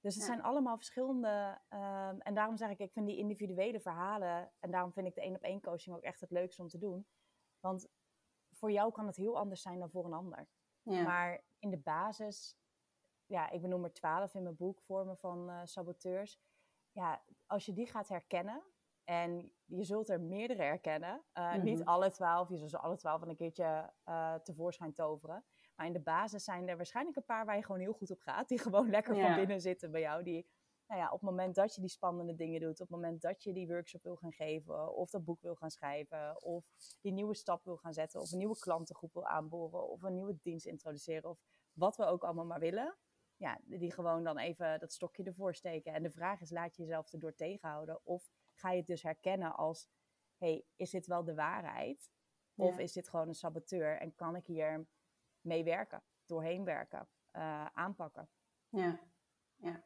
Dus 0.01 0.15
het 0.15 0.25
zijn 0.25 0.43
allemaal 0.43 0.77
verschillende. 0.77 1.61
Um, 1.71 2.21
en 2.21 2.35
daarom 2.35 2.57
zeg 2.57 2.71
ik, 2.71 2.79
ik 2.79 2.93
vind 2.93 3.07
die 3.07 3.17
individuele 3.17 3.81
verhalen. 3.81 4.53
En 4.59 4.71
daarom 4.71 4.93
vind 4.93 5.07
ik 5.07 5.15
de 5.15 5.21
één 5.21 5.35
op 5.35 5.43
één 5.43 5.61
coaching 5.61 5.97
ook 5.97 6.03
echt 6.03 6.21
het 6.21 6.31
leukste 6.31 6.63
om 6.63 6.69
te 6.69 6.79
doen. 6.79 7.07
Want 7.61 7.89
voor 8.51 8.73
jou 8.73 8.93
kan 8.93 9.07
het 9.07 9.17
heel 9.17 9.39
anders 9.39 9.63
zijn 9.63 9.79
dan 9.79 9.91
voor 9.91 10.05
een 10.05 10.13
ander. 10.13 10.49
Ja. 10.83 11.03
Maar 11.03 11.45
in 11.59 11.71
de 11.71 11.79
basis 11.79 12.59
ja, 13.27 13.51
ik 13.51 13.61
benoem 13.61 13.85
er 13.85 13.93
twaalf 13.93 14.35
in 14.35 14.43
mijn 14.43 14.57
boek, 14.57 14.81
vormen 14.81 15.17
van 15.17 15.51
uh, 15.51 15.61
saboteurs. 15.65 16.41
Ja, 16.93 17.23
als 17.47 17.67
je 17.67 17.73
die 17.73 17.87
gaat 17.87 18.09
herkennen, 18.09 18.63
en 19.05 19.53
je 19.65 19.85
zult 19.85 20.09
er 20.09 20.21
meerdere 20.21 20.63
herkennen, 20.63 21.25
uh, 21.35 21.55
niet 21.55 21.85
alle 21.85 22.11
twaalf, 22.11 22.49
je 22.49 22.57
zult 22.57 22.71
ze 22.71 22.79
alle 22.79 22.97
twaalf 22.97 23.23
een 23.23 23.37
keertje 23.37 23.93
uh, 24.09 24.35
tevoorschijn 24.35 24.93
toveren. 24.93 25.45
Maar 25.77 25.87
in 25.87 25.93
de 25.93 26.01
basis 26.01 26.45
zijn 26.45 26.69
er 26.69 26.77
waarschijnlijk 26.77 27.17
een 27.17 27.25
paar 27.25 27.45
waar 27.45 27.57
je 27.57 27.65
gewoon 27.65 27.81
heel 27.81 27.93
goed 27.93 28.11
op 28.11 28.21
gaat, 28.21 28.49
die 28.49 28.59
gewoon 28.69 28.91
lekker 28.91 29.17
van 29.17 29.35
binnen 29.35 29.61
zitten 29.61 29.91
bij 29.91 30.01
jou. 30.01 30.23
Die, 30.23 30.47
nou 30.87 31.01
ja, 31.01 31.07
op 31.07 31.21
het 31.21 31.31
moment 31.31 31.55
dat 31.55 31.75
je 31.75 31.81
die 31.81 31.91
spannende 31.91 32.35
dingen 32.35 32.61
doet, 32.61 32.81
op 32.81 32.89
het 32.89 32.97
moment 32.97 33.21
dat 33.21 33.43
je 33.43 33.53
die 33.53 33.67
workshop 33.67 34.03
wil 34.03 34.17
gaan 34.17 34.33
geven, 34.33 34.95
of 34.95 35.11
dat 35.11 35.25
boek 35.25 35.41
wil 35.41 35.55
gaan 35.55 35.71
schrijven, 35.71 36.43
of 36.43 36.71
die 37.01 37.13
nieuwe 37.13 37.35
stap 37.35 37.65
wil 37.65 37.77
gaan 37.77 37.95
zetten, 37.95 38.21
of 38.21 38.33
een 38.33 38.39
nieuwe 38.39 38.59
klantengroep 38.59 39.13
wil 39.13 39.27
aanboren, 39.27 39.89
of 39.89 40.03
een 40.03 40.15
nieuwe 40.15 40.39
dienst 40.43 40.67
introduceren, 40.67 41.31
of 41.31 41.39
wat 41.73 41.97
we 41.97 42.05
ook 42.05 42.25
allemaal 42.25 42.47
maar 42.47 42.61
willen 42.61 42.97
ja, 43.37 43.59
die 43.65 43.93
gewoon 43.93 44.25
dan 44.25 44.39
even 44.39 44.81
dat 44.81 44.93
stokje 44.93 45.23
ervoor 45.23 45.55
steken. 45.55 45.93
En 45.93 46.03
de 46.03 46.11
vraag 46.11 46.41
is, 46.41 46.51
laat 46.51 46.77
je 46.77 46.83
jezelf 46.83 47.13
erdoor 47.13 47.35
tegenhouden? 47.35 48.01
Of 48.05 48.31
ga 48.53 48.71
je 48.71 48.79
het 48.79 48.87
dus 48.87 49.03
herkennen 49.03 49.57
als, 49.57 49.89
hey, 50.37 50.65
is 50.77 50.91
dit 50.91 51.07
wel 51.07 51.25
de 51.25 51.35
waarheid? 51.35 52.11
Of 52.55 52.79
is 52.79 52.93
dit 52.93 53.09
gewoon 53.09 53.29
een 53.29 53.35
saboteur 53.35 54.01
en 54.01 54.15
kan 54.15 54.37
ik 54.37 54.47
hier 54.47 54.87
mee 55.41 55.65
werken, 55.65 56.03
doorheen 56.27 56.65
werken, 56.65 57.09
uh, 57.33 57.67
aanpakken? 57.67 58.29
Ja, 58.69 59.01
ja. 59.57 59.83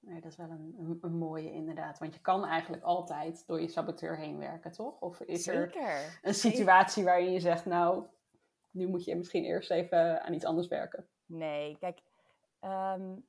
Nee, 0.00 0.20
dat 0.20 0.30
is 0.30 0.36
wel 0.36 0.50
een, 0.50 0.98
een, 1.00 1.16
mooie 1.16 1.52
inderdaad. 1.52 1.98
Want 1.98 2.14
je 2.14 2.20
kan 2.20 2.44
eigenlijk 2.44 2.82
altijd 2.82 3.46
door 3.46 3.60
je 3.60 3.68
saboteur 3.68 4.18
heen 4.18 4.38
werken, 4.38 4.72
toch? 4.72 5.00
Of 5.00 5.20
is 5.20 5.42
Zeker. 5.42 5.82
er 5.82 6.18
een 6.22 6.34
situatie 6.34 7.04
waarin 7.04 7.32
je 7.32 7.40
zegt, 7.40 7.64
nou, 7.64 8.06
nu 8.70 8.86
moet 8.86 9.04
je 9.04 9.16
misschien 9.16 9.44
eerst 9.44 9.70
even 9.70 10.22
aan 10.22 10.34
iets 10.34 10.44
anders 10.44 10.68
werken? 10.68 11.08
Nee, 11.26 11.78
kijk, 11.78 12.00
Um, 12.60 13.26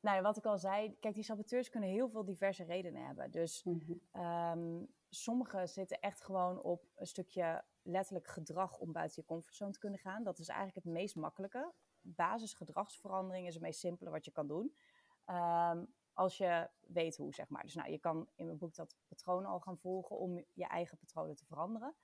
nou, 0.00 0.16
ja, 0.16 0.22
wat 0.22 0.36
ik 0.36 0.44
al 0.44 0.58
zei, 0.58 0.96
kijk, 1.00 1.14
die 1.14 1.24
saboteurs 1.24 1.68
kunnen 1.68 1.88
heel 1.88 2.08
veel 2.08 2.24
diverse 2.24 2.64
redenen 2.64 3.06
hebben. 3.06 3.30
Dus 3.30 3.64
Mhm. 3.64 3.92
Ehm, 4.10 4.84
sommige 5.08 5.66
zitten 5.66 6.00
echt 6.00 6.22
gewoon 6.22 6.62
op 6.62 6.88
een 6.94 7.06
stukje 7.06 7.64
letterlijk 7.82 8.26
gedrag 8.26 8.78
om 8.78 8.92
buiten 8.92 9.22
je 9.22 9.28
comfortzone 9.28 9.72
te 9.72 9.78
kunnen 9.78 9.98
gaan. 9.98 10.22
Dat 10.24 10.38
is 10.38 10.48
eigenlijk 10.48 10.84
het 10.84 10.94
meest 10.94 11.16
makkelijke. 11.16 11.72
Basisgedragsverandering 12.00 13.46
is 13.46 13.54
het 13.54 13.62
meest 13.62 13.80
simpele 13.80 14.10
wat 14.10 14.24
je 14.24 14.30
kan 14.30 14.46
doen. 14.46 14.76
Ehm, 15.24 15.84
als 16.12 16.36
je 16.36 16.70
weet 16.80 17.16
hoe, 17.16 17.34
zeg 17.34 17.48
maar. 17.48 17.62
Dus 17.62 17.74
nou, 17.74 17.90
je 17.90 17.98
kan 17.98 18.28
in 18.34 18.46
mijn 18.46 18.58
boek 18.58 18.74
dat 18.74 18.96
patroon 19.08 19.44
al 19.44 19.60
gaan 19.60 19.78
volgen 19.78 20.18
om 20.18 20.44
je 20.54 20.66
eigen 20.66 20.98
patronen 20.98 21.36
te 21.36 21.44
veranderen. 21.44 21.94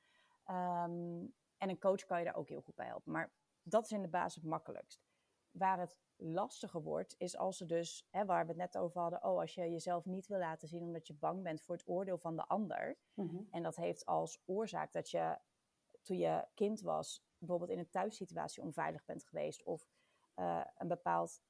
Ehm, 0.44 1.24
en 1.57 1.68
een 1.68 1.79
coach 1.79 2.05
kan 2.05 2.18
je 2.18 2.24
daar 2.24 2.37
ook 2.37 2.48
heel 2.48 2.61
goed 2.61 2.74
bij 2.74 2.87
helpen. 2.87 3.12
Maar 3.12 3.33
dat 3.62 3.85
is 3.85 3.92
in 3.92 4.02
de 4.02 4.09
basis 4.09 4.35
het 4.35 4.50
makkelijkst. 4.50 5.05
Waar 5.59 5.79
het 5.79 5.99
lastiger 6.16 6.83
wordt, 6.83 7.14
is 7.19 7.37
als 7.37 7.57
ze 7.57 7.66
dus, 7.66 8.07
hè, 8.11 8.25
waar 8.25 8.42
we 8.42 8.49
het 8.49 8.61
net 8.61 8.77
over 8.79 9.01
hadden, 9.01 9.25
oh, 9.25 9.38
als 9.38 9.55
je 9.55 9.71
jezelf 9.71 10.05
niet 10.05 10.27
wil 10.27 10.38
laten 10.38 10.69
zien 10.69 10.83
omdat 10.83 11.07
je 11.07 11.14
bang 11.14 11.42
bent 11.42 11.62
voor 11.62 11.75
het 11.75 11.88
oordeel 11.88 12.19
van 12.19 12.37
de 12.37 12.47
ander. 12.47 12.97
Mhm. 13.14 13.37
En 13.51 13.62
dat 13.62 13.77
heeft 13.77 14.07
als 14.07 14.42
oorzaak 14.45 14.92
dat 14.92 15.11
je 15.11 15.38
toen 16.03 16.19
je 16.19 16.47
kind 16.55 16.81
was, 16.81 17.25
bijvoorbeeld 17.38 17.71
in 17.71 17.79
een 17.79 17.90
thuissituatie 17.90 18.62
onveilig 18.62 19.05
bent 19.05 19.25
geweest. 19.25 19.62
Of 19.62 19.88
eh, 20.35 20.64
een 20.77 20.88
bepaald 20.88 21.40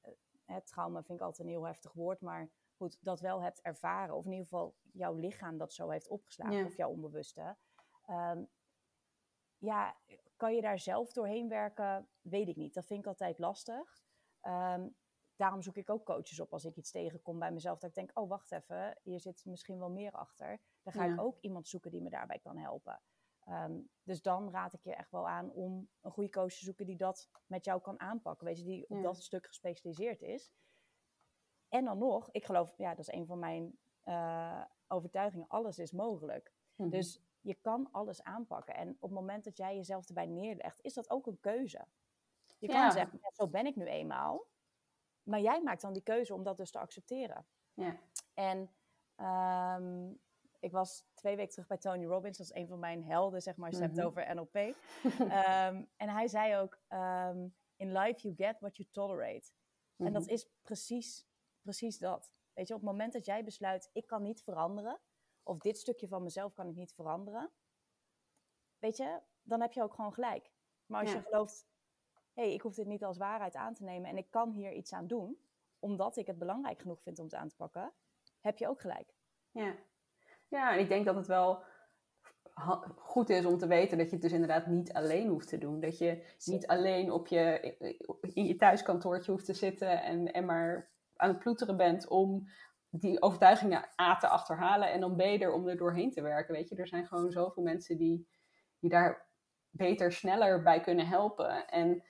eh, 0.45 0.55
trauma 0.57 1.03
vind 1.03 1.19
ik 1.19 1.25
altijd 1.25 1.47
een 1.47 1.53
heel 1.53 1.65
heftig 1.67 1.93
woord, 1.93 2.21
maar 2.21 2.49
goed, 2.75 2.97
dat 3.01 3.19
wel 3.19 3.41
hebt 3.41 3.61
ervaren. 3.61 4.15
Of 4.15 4.25
in 4.25 4.31
ieder 4.31 4.45
geval 4.47 4.75
jouw 4.91 5.13
lichaam 5.13 5.57
dat 5.57 5.73
zo 5.73 5.89
heeft 5.89 6.07
opgeslagen, 6.07 6.57
Ja. 6.57 6.65
of 6.65 6.75
jouw 6.77 6.89
onbewuste. 6.89 7.57
Ehm, 8.05 8.43
ja, 9.57 9.97
kan 10.35 10.55
je 10.55 10.61
daar 10.61 10.79
zelf 10.79 11.13
doorheen 11.13 11.49
werken? 11.49 12.07
Weet 12.21 12.47
ik 12.47 12.55
niet. 12.55 12.73
Dat 12.73 12.85
vind 12.85 12.99
ik 12.99 13.07
altijd 13.07 13.39
lastig. 13.39 14.01
Ehm, 14.41 14.87
daarom 15.35 15.61
zoek 15.61 15.75
ik 15.77 15.89
ook 15.89 16.05
coaches 16.05 16.39
op 16.39 16.53
als 16.53 16.65
ik 16.65 16.75
iets 16.75 16.91
tegenkom 16.91 17.39
bij 17.39 17.51
mezelf. 17.51 17.79
Dat 17.79 17.89
ik 17.89 17.95
denk, 17.95 18.19
oh 18.19 18.29
wacht 18.29 18.51
even, 18.51 18.97
hier 19.03 19.19
zit 19.19 19.45
misschien 19.45 19.79
wel 19.79 19.89
meer 19.89 20.11
achter. 20.11 20.59
Dan 20.83 20.93
ga 20.93 21.05
ik 21.05 21.21
ook 21.21 21.37
iemand 21.39 21.67
zoeken 21.67 21.91
die 21.91 22.01
me 22.01 22.09
daarbij 22.09 22.39
kan 22.39 22.57
helpen. 22.57 23.01
Ehm, 23.39 23.79
dus 24.03 24.21
dan 24.21 24.51
raad 24.51 24.73
ik 24.73 24.83
je 24.83 24.95
echt 24.95 25.11
wel 25.11 25.27
aan 25.27 25.51
om 25.51 25.89
een 26.01 26.11
goede 26.11 26.29
coach 26.29 26.53
te 26.53 26.63
zoeken 26.63 26.85
die 26.85 26.97
dat 26.97 27.29
met 27.45 27.65
jou 27.65 27.81
kan 27.81 27.99
aanpakken. 27.99 28.47
Weet 28.47 28.57
je, 28.57 28.63
die 28.63 28.89
op 28.89 28.97
Ja. 28.97 29.03
dat 29.03 29.23
stuk 29.23 29.45
gespecialiseerd 29.47 30.21
is. 30.21 30.51
En 31.69 31.85
dan 31.85 31.97
nog, 31.97 32.29
ik 32.31 32.45
geloof, 32.45 32.73
ja, 32.77 32.89
dat 32.89 33.07
is 33.07 33.13
een 33.13 33.25
van 33.25 33.39
mijn 33.39 33.77
eh, 34.03 34.63
overtuigingen, 34.87 35.47
alles 35.47 35.79
is 35.79 35.91
mogelijk. 35.91 36.53
Mhm. 36.75 36.89
Dus 36.89 37.21
je 37.41 37.53
kan 37.61 37.89
alles 37.91 38.23
aanpakken. 38.23 38.75
En 38.75 38.89
op 38.89 39.01
het 39.01 39.11
moment 39.19 39.43
dat 39.43 39.57
jij 39.57 39.75
jezelf 39.75 40.07
erbij 40.07 40.25
neerlegt, 40.25 40.81
is 40.81 40.93
dat 40.93 41.09
ook 41.09 41.27
een 41.27 41.39
keuze. 41.39 41.85
Je 42.57 42.67
kan 42.67 42.91
zeggen, 42.91 43.19
ja, 43.21 43.29
zo 43.33 43.47
ben 43.47 43.65
ik 43.65 43.75
nu 43.75 43.85
eenmaal. 43.85 44.45
Maar 45.23 45.39
jij 45.39 45.61
maakt 45.61 45.81
dan 45.81 45.93
die 45.93 46.01
keuze 46.03 46.33
om 46.33 46.43
dat 46.43 46.57
dus 46.57 46.71
te 46.71 46.79
accepteren. 46.79 47.45
Ja. 47.73 47.97
En 48.33 48.69
ehm, 49.15 50.11
ik 50.59 50.71
was 50.71 51.05
twee 51.13 51.35
weken 51.35 51.51
terug 51.51 51.67
bij 51.67 51.77
Tony 51.77 52.05
Robbins. 52.05 52.37
Dat 52.37 52.47
is 52.47 52.55
een 52.55 52.67
van 52.67 52.79
mijn 52.79 53.03
helden, 53.03 53.41
zeg 53.41 53.55
maar, 53.55 53.67
als 53.69 53.77
je 53.77 53.83
het 53.83 53.93
Mhm. 53.93 54.01
hebt 54.01 54.17
over 54.17 54.35
NLP. 54.35 54.55
Ehm, 55.31 55.83
en 55.97 56.09
hij 56.09 56.27
zei 56.27 56.55
ook, 56.57 56.79
ehm, 56.87 57.47
in 57.75 57.91
life 57.91 58.19
you 58.21 58.35
get 58.35 58.59
what 58.59 58.77
you 58.77 58.89
tolerate. 58.91 59.51
En 59.97 60.13
dat 60.13 60.21
Mhm. 60.23 60.31
is 60.31 60.47
precies, 60.61 61.27
precies 61.61 61.97
dat. 61.97 62.33
Weet 62.53 62.67
je, 62.67 62.73
op 62.73 62.79
het 62.79 62.89
moment 62.89 63.13
dat 63.13 63.25
jij 63.25 63.43
besluit, 63.43 63.89
ik 63.93 64.07
kan 64.07 64.21
niet 64.21 64.43
veranderen, 64.43 64.99
of 65.47 65.57
dit 65.57 65.77
stukje 65.77 66.07
van 66.07 66.23
mezelf 66.23 66.53
kan 66.53 66.69
ik 66.69 66.75
niet 66.75 66.93
veranderen, 66.93 67.51
weet 68.79 68.97
je, 68.97 69.19
dan 69.41 69.61
heb 69.61 69.71
je 69.71 69.83
ook 69.83 69.93
gewoon 69.93 70.13
gelijk. 70.13 70.51
Maar 70.85 71.01
als 71.01 71.11
Ja. 71.11 71.17
je 71.17 71.23
gelooft, 71.23 71.67
hé, 72.33 72.43
hey, 72.43 72.53
ik 72.53 72.61
hoef 72.61 72.75
dit 72.75 72.87
niet 72.87 73.03
als 73.03 73.17
waarheid 73.17 73.55
aan 73.55 73.73
te 73.73 73.83
nemen 73.83 74.09
en 74.09 74.17
ik 74.17 74.31
kan 74.31 74.51
hier 74.51 74.73
iets 74.73 74.93
aan 74.93 75.07
doen, 75.07 75.37
omdat 75.79 76.17
ik 76.17 76.27
het 76.27 76.37
belangrijk 76.37 76.81
genoeg 76.81 77.01
vind 77.01 77.19
om 77.19 77.25
het 77.25 77.33
aan 77.33 77.49
te 77.49 77.55
pakken, 77.55 77.93
heb 78.39 78.57
je 78.57 78.67
ook 78.67 78.81
gelijk. 78.81 79.13
Ja. 79.51 79.75
ja, 80.47 80.73
en 80.73 80.79
ik 80.79 80.89
denk 80.89 81.05
dat 81.05 81.15
het 81.15 81.27
wel 81.27 81.63
goed 82.95 83.29
is 83.29 83.45
om 83.45 83.57
te 83.57 83.67
weten 83.67 83.97
dat 83.97 84.07
je 84.07 84.13
het 84.13 84.21
dus 84.21 84.31
inderdaad 84.31 84.67
niet 84.67 84.93
alleen 84.93 85.27
hoeft 85.27 85.47
te 85.47 85.57
doen. 85.57 85.79
Dat 85.79 85.97
je 85.97 86.35
niet 86.45 86.67
alleen 86.67 87.11
op 87.11 87.27
je, 87.27 87.75
in 88.33 88.45
je 88.45 88.55
thuiskantoortje 88.55 89.31
hoeft 89.31 89.45
te 89.45 89.53
zitten 89.53 90.01
en, 90.01 90.33
en 90.33 90.45
maar 90.45 90.91
aan 91.15 91.29
het 91.29 91.39
ploeteren 91.39 91.77
bent 91.77 92.07
om 92.07 92.47
die 92.89 93.21
overtuigingen 93.21 93.89
A 94.01 94.17
te 94.17 94.27
achterhalen 94.27 94.91
en 94.91 94.99
dan 94.99 95.15
B 95.15 95.19
er 95.19 95.53
om 95.53 95.67
er 95.67 95.77
doorheen 95.77 96.11
te 96.11 96.21
werken. 96.21 96.53
Weet 96.53 96.69
je, 96.69 96.75
er 96.75 96.87
zijn 96.87 97.07
gewoon 97.07 97.31
zoveel 97.31 97.63
mensen 97.63 97.97
die 97.97 98.27
je 98.79 98.89
daar 98.89 99.27
beter, 99.69 100.11
sneller 100.11 100.61
bij 100.63 100.79
kunnen 100.81 101.07
helpen. 101.07 101.67
En 101.67 102.03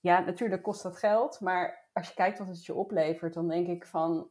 ja, 0.00 0.20
natuurlijk 0.20 0.62
kost 0.62 0.82
dat 0.82 0.98
geld, 0.98 1.40
maar 1.40 1.88
als 1.92 2.08
je 2.08 2.14
kijkt 2.14 2.38
wat 2.38 2.48
het 2.48 2.64
je 2.64 2.74
oplevert, 2.74 3.34
dan 3.34 3.48
denk 3.48 3.66
ik 3.66 3.86
van, 3.86 4.30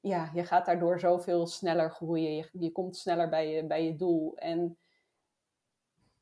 ja, 0.00 0.30
je 0.34 0.44
gaat 0.44 0.66
daardoor 0.66 1.00
zoveel 1.00 1.46
sneller 1.46 1.90
groeien. 1.90 2.34
Je, 2.36 2.48
je 2.52 2.72
komt 2.72 2.96
sneller 2.96 3.28
bij 3.28 3.48
je, 3.50 3.66
bij 3.66 3.84
je 3.84 3.96
doel. 3.96 4.36
En 4.36 4.78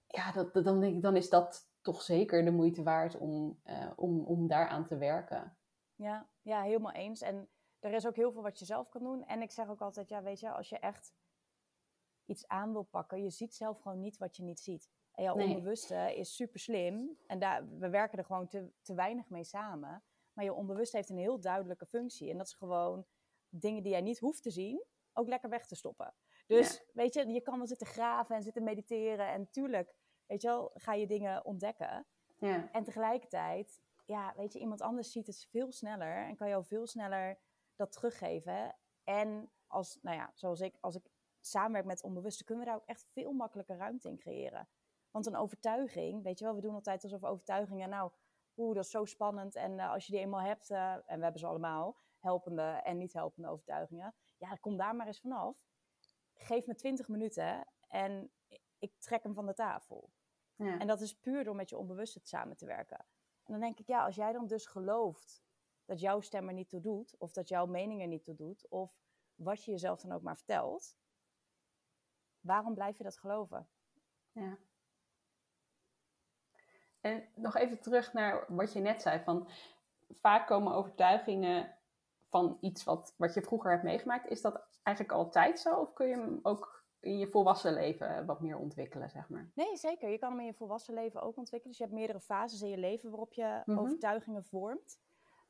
ja, 0.06 0.32
dat- 0.32 0.54
dan, 0.54 0.80
denk 0.80 0.94
ik, 0.94 1.02
dan 1.02 1.16
is 1.16 1.28
dat 1.28 1.70
toch 1.80 2.02
zeker 2.02 2.44
de 2.44 2.50
moeite 2.50 2.82
waard 2.82 3.18
om, 3.18 3.60
eh, 3.62 3.90
om, 3.96 4.24
om 4.24 4.46
daaraan 4.46 4.86
te 4.86 4.96
werken. 4.96 5.56
Ja, 5.94 6.28
ja, 6.42 6.62
helemaal 6.62 6.92
eens. 6.92 7.20
En 7.20 7.48
er 7.82 7.92
is 7.92 8.06
ook 8.06 8.16
heel 8.16 8.32
veel 8.32 8.42
wat 8.42 8.58
je 8.58 8.64
zelf 8.64 8.88
kan 8.88 9.02
doen. 9.02 9.24
En 9.24 9.42
ik 9.42 9.50
zeg 9.50 9.68
ook 9.68 9.80
altijd, 9.80 10.08
ja, 10.08 10.22
weet 10.22 10.40
je, 10.40 10.50
als 10.50 10.68
je 10.68 10.78
echt 10.78 11.14
iets 12.24 12.48
aan 12.48 12.72
wil 12.72 12.82
pakken, 12.82 13.22
je 13.22 13.30
ziet 13.30 13.54
zelf 13.54 13.80
gewoon 13.80 14.00
niet 14.00 14.16
wat 14.18 14.36
je 14.36 14.42
niet 14.42 14.60
ziet. 14.60 14.90
En 15.12 15.24
jouw 15.24 15.34
Nee. 15.36 15.46
onbewuste 15.48 16.14
is 16.16 16.34
super 16.34 16.60
slim. 16.60 17.18
En 17.26 17.38
daar, 17.38 17.68
we 17.78 17.88
werken 17.88 18.18
er 18.18 18.24
gewoon 18.24 18.48
te, 18.48 18.72
te 18.82 18.94
weinig 18.94 19.28
mee 19.28 19.44
samen. 19.44 20.02
Maar 20.32 20.44
je 20.44 20.52
onbewuste 20.52 20.96
heeft 20.96 21.08
een 21.08 21.16
heel 21.18 21.40
duidelijke 21.40 21.86
functie. 21.86 22.30
En 22.30 22.36
dat 22.38 22.46
is 22.46 22.54
gewoon 22.54 23.06
dingen 23.48 23.82
die 23.82 23.92
jij 23.92 24.00
niet 24.00 24.18
hoeft 24.18 24.42
te 24.42 24.50
zien, 24.50 24.84
ook 25.12 25.28
lekker 25.28 25.48
weg 25.48 25.66
te 25.66 25.74
stoppen. 25.74 26.14
Dus 26.46 26.82
weet 26.92 27.14
je, 27.14 27.26
je 27.28 27.40
kan 27.40 27.56
wel 27.58 27.66
zitten 27.66 27.86
graven 27.86 28.36
en 28.36 28.42
zitten 28.42 28.62
mediteren. 28.62 29.28
En 29.28 29.50
tuurlijk, 29.50 29.94
weet 30.26 30.42
je 30.42 30.48
wel, 30.48 30.70
ga 30.74 30.92
je 30.94 31.06
dingen 31.06 31.44
ontdekken. 31.44 32.06
Ja, 32.38 32.70
En 32.72 32.84
tegelijkertijd, 32.84 33.80
ja, 34.04 34.34
weet 34.36 34.52
je, 34.52 34.58
iemand 34.58 34.80
anders 34.80 35.12
ziet 35.12 35.26
het 35.26 35.46
veel 35.50 35.72
sneller 35.72 36.16
en 36.26 36.36
kan 36.36 36.48
jou 36.48 36.64
veel 36.64 36.86
sneller 36.86 37.38
dat 37.82 37.92
teruggeven. 37.92 38.76
En 39.04 39.50
als, 39.66 39.98
nou 40.02 40.16
ja, 40.16 40.30
zoals 40.34 40.60
ik, 40.60 40.76
als 40.80 40.94
ik 40.94 41.10
samenwerk 41.40 41.86
met 41.86 42.02
onbewuste, 42.02 42.44
kunnen 42.44 42.64
we 42.64 42.70
daar 42.70 42.80
ook 42.80 42.86
echt 42.86 43.04
veel 43.12 43.32
makkelijker 43.32 43.76
ruimte 43.76 44.08
in 44.08 44.16
creëren. 44.16 44.68
Want 45.10 45.26
een 45.26 45.36
overtuiging, 45.36 46.22
weet 46.22 46.38
je 46.38 46.44
wel, 46.44 46.54
we 46.54 46.60
doen 46.60 46.74
altijd 46.74 47.02
alsof 47.02 47.24
overtuigingen, 47.24 47.88
nou, 47.88 48.10
oeh, 48.56 48.74
dat 48.74 48.84
is 48.84 48.90
zo 48.90 49.04
spannend. 49.04 49.54
En 49.54 49.78
eh, 49.78 49.90
als 49.90 50.06
je 50.06 50.12
die 50.12 50.20
eenmaal 50.20 50.40
hebt, 50.40 50.70
eh, 50.70 50.92
en 50.92 51.16
we 51.16 51.22
hebben 51.22 51.40
ze 51.40 51.46
allemaal, 51.46 51.96
helpende 52.18 52.62
en 52.62 52.98
niet 52.98 53.12
helpende 53.12 53.48
overtuigingen, 53.48 54.14
ja, 54.36 54.54
kom 54.54 54.76
daar 54.76 54.96
maar 54.96 55.06
eens 55.06 55.20
vanaf. 55.20 55.66
Geef 56.34 56.66
me 56.66 56.74
20 56.74 57.08
minuten 57.08 57.68
en 57.88 58.32
ik 58.78 58.98
trek 58.98 59.22
hem 59.22 59.34
van 59.34 59.46
de 59.46 59.54
tafel. 59.54 60.10
ja. 60.54 60.78
En 60.78 60.86
dat 60.86 61.00
is 61.00 61.18
puur 61.18 61.44
door 61.44 61.56
met 61.56 61.68
je 61.68 61.78
onbewuste 61.78 62.20
samen 62.22 62.56
te 62.56 62.66
werken. 62.66 62.98
En 63.44 63.52
dan 63.52 63.60
denk 63.60 63.78
ik, 63.78 63.86
ja, 63.86 64.04
als 64.04 64.14
jij 64.14 64.32
dan 64.32 64.46
dus 64.46 64.66
gelooft 64.66 65.42
dat 65.84 66.00
jouw 66.00 66.20
stem 66.20 66.48
er 66.48 66.54
niet 66.54 66.68
toe 66.68 66.80
doet, 66.80 67.14
of 67.18 67.32
dat 67.32 67.48
jouw 67.48 67.66
mening 67.66 68.00
er 68.00 68.06
niet 68.06 68.24
toe 68.24 68.34
doet, 68.34 68.68
of 68.68 69.00
wat 69.34 69.64
je 69.64 69.70
jezelf 69.70 70.00
dan 70.00 70.12
ook 70.12 70.22
maar 70.22 70.36
vertelt, 70.36 70.96
waarom 72.40 72.74
blijf 72.74 72.98
je 72.98 73.04
dat 73.04 73.18
geloven? 73.18 73.68
Ja. 74.32 74.58
En 77.00 77.28
nog 77.34 77.56
even 77.56 77.80
terug 77.80 78.12
naar 78.12 78.44
wat 78.48 78.72
je 78.72 78.80
net 78.80 79.02
zei. 79.02 79.22
Van, 79.22 79.48
vaak 80.10 80.46
komen 80.46 80.74
overtuigingen 80.74 81.76
van 82.28 82.58
iets 82.60 82.84
wat, 82.84 83.14
wat 83.16 83.34
je 83.34 83.42
vroeger 83.42 83.70
hebt 83.70 83.82
meegemaakt. 83.82 84.30
Is 84.30 84.40
dat 84.40 84.62
eigenlijk 84.82 85.16
altijd 85.16 85.60
zo? 85.60 85.76
Of 85.80 85.92
kun 85.92 86.06
je 86.06 86.16
hem 86.16 86.40
ook 86.42 86.84
in 87.00 87.18
je 87.18 87.28
volwassen 87.28 87.72
leven 87.72 88.26
wat 88.26 88.40
meer 88.40 88.56
ontwikkelen, 88.56 89.10
zeg 89.10 89.28
maar? 89.28 89.50
Nee, 89.54 89.76
zeker. 89.76 90.10
Je 90.10 90.18
kan 90.18 90.30
hem 90.30 90.40
in 90.40 90.46
je 90.46 90.54
volwassen 90.54 90.94
leven 90.94 91.22
ook 91.22 91.36
ontwikkelen. 91.36 91.68
Dus 91.68 91.78
je 91.78 91.84
hebt 91.84 91.96
meerdere 91.96 92.20
fases 92.20 92.62
in 92.62 92.68
je 92.68 92.78
leven 92.78 93.08
waarop 93.10 93.32
je 93.32 93.62
Mhm. 93.64 93.78
overtuigingen 93.78 94.44
vormt. 94.44 95.00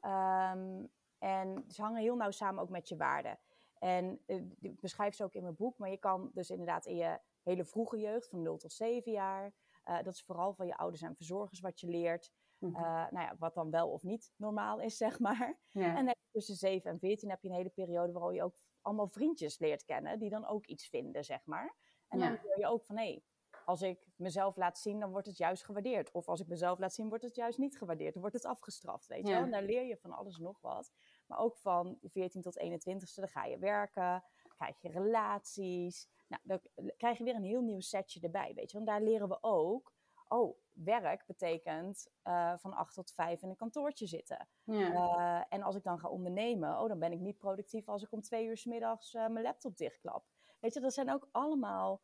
Ehm, 0.03 0.85
en 1.19 1.65
ze 1.69 1.83
hangen 1.83 2.01
heel 2.01 2.17
nauw 2.17 2.31
samen 2.31 2.63
ook 2.63 2.69
met 2.69 2.89
je 2.89 2.97
waarden. 2.97 3.39
En 3.79 4.23
eh, 4.27 4.43
ik 4.61 4.81
beschrijf 4.81 5.15
ze 5.15 5.25
ook 5.25 5.35
in 5.35 5.43
mijn 5.43 5.57
boek, 5.57 5.79
maar 5.79 5.91
je 5.91 5.97
kan 5.97 6.31
dus 6.35 6.51
inderdaad 6.51 6.87
in 6.87 6.97
je 6.97 7.21
hele 7.43 7.65
vroege 7.65 7.99
jeugd, 7.99 8.29
van 8.29 8.43
0 8.43 8.57
tot 8.57 8.73
7 8.73 9.13
jaar, 9.13 9.53
eh, 9.83 10.03
dat 10.03 10.15
is 10.15 10.23
vooral 10.23 10.55
van 10.55 10.67
je 10.67 10.77
ouders 10.77 11.03
en 11.03 11.17
verzorgers 11.17 11.61
wat 11.61 11.81
je 11.81 11.89
leert. 11.89 12.33
Eh, 12.59 12.71
nou 12.83 13.21
ja, 13.21 13.37
wat 13.39 13.55
dan 13.55 13.71
wel 13.71 13.91
of 13.91 14.03
niet 14.03 14.33
normaal 14.37 14.81
is, 14.81 14.97
zeg 14.97 15.19
maar. 15.19 15.59
ja. 15.69 15.97
En 15.97 16.17
tussen 16.31 16.55
7 16.55 16.91
en 16.91 16.99
14 16.99 17.31
heb 17.31 17.43
je 17.43 17.49
een 17.49 17.55
hele 17.55 17.69
periode 17.69 18.13
waarin 18.13 18.35
je 18.35 18.43
ook 18.43 18.57
allemaal 18.81 19.09
vriendjes 19.09 19.59
leert 19.59 19.85
kennen, 19.85 20.19
die 20.19 20.31
dan 20.31 20.47
ook 20.47 20.67
iets 20.67 20.89
vinden, 20.89 21.25
zeg 21.25 21.45
maar. 21.45 21.75
En 22.09 22.19
dan 22.19 22.31
leer 22.31 22.59
je 22.59 22.67
ook 22.67 22.85
van, 22.85 22.97
hé, 22.97 23.23
als 23.65 23.83
ik 23.83 24.07
mezelf 24.17 24.57
laat 24.57 24.79
zien, 24.79 25.01
dan 25.01 25.11
wordt 25.11 25.27
het 25.27 25.37
juist 25.37 25.65
gewaardeerd. 25.65 26.11
Of 26.11 26.29
als 26.29 26.41
ik 26.41 26.47
mezelf 26.47 26.79
laat 26.79 26.95
zien, 26.95 27.09
wordt 27.09 27.25
het 27.25 27.35
juist 27.35 27.59
niet 27.59 27.79
gewaardeerd. 27.79 28.13
Dan 28.13 28.23
wordt 28.23 28.37
het 28.37 28.47
afgestraft, 28.47 29.07
weet 29.07 29.27
je 29.27 29.33
wel. 29.33 29.43
En 29.43 29.51
daar 29.51 29.63
leer 29.63 29.85
je 29.85 29.97
van 29.97 30.13
alles 30.13 30.39
nog 30.39 30.61
wat. 30.61 30.93
Maar 31.27 31.39
ook 31.39 31.57
van 31.57 31.99
14 32.03 32.43
tot 32.43 32.61
21ste, 32.61 33.15
dan 33.15 33.29
ga 33.29 33.45
je 33.45 33.59
werken, 33.59 34.25
krijg 34.57 34.81
je 34.81 34.89
relaties. 34.89 36.09
Nou, 36.29 36.43
dan 36.45 36.61
krijg 36.97 37.19
je 37.19 37.25
weer 37.25 37.35
een 37.35 37.45
heel 37.45 37.63
nieuw 37.63 37.81
setje 37.81 38.21
erbij, 38.21 38.53
weet 38.55 38.71
je. 38.71 38.77
Want 38.77 38.89
daar 38.89 39.03
leren 39.03 39.29
we 39.29 39.39
ook 39.41 39.93
oh, 40.33 40.57
werk 40.73 41.27
betekent 41.27 42.09
uh, 42.25 42.53
van 42.57 42.73
acht 42.73 42.95
tot 42.95 43.13
vijf 43.13 43.43
in 43.43 43.49
een 43.49 43.57
kantoortje 43.57 44.07
zitten. 44.07 44.49
Ja. 44.65 44.93
Uh, 44.93 45.45
en 45.49 45.63
als 45.63 45.77
ik 45.77 45.83
dan 45.83 45.99
ga 45.99 46.09
ondernemen, 46.09 46.81
oh, 46.81 46.89
dan 46.89 46.99
ben 46.99 47.13
ik 47.13 47.21
niet 47.21 47.39
productief 47.39 47.89
als 47.89 48.03
ik 48.03 48.13
om 48.13 48.21
twee 48.21 48.47
uur 48.47 48.57
s 48.57 48.65
middags 48.65 49.15
uh, 49.15 49.29
mijn 49.29 49.45
laptop 49.45 49.77
dichtklap. 49.77 50.25
Weet 50.61 50.75
je, 50.75 50.81
dat 50.81 50.95
zijn 50.95 51.13
ook 51.13 51.29
allemaal 51.33 52.01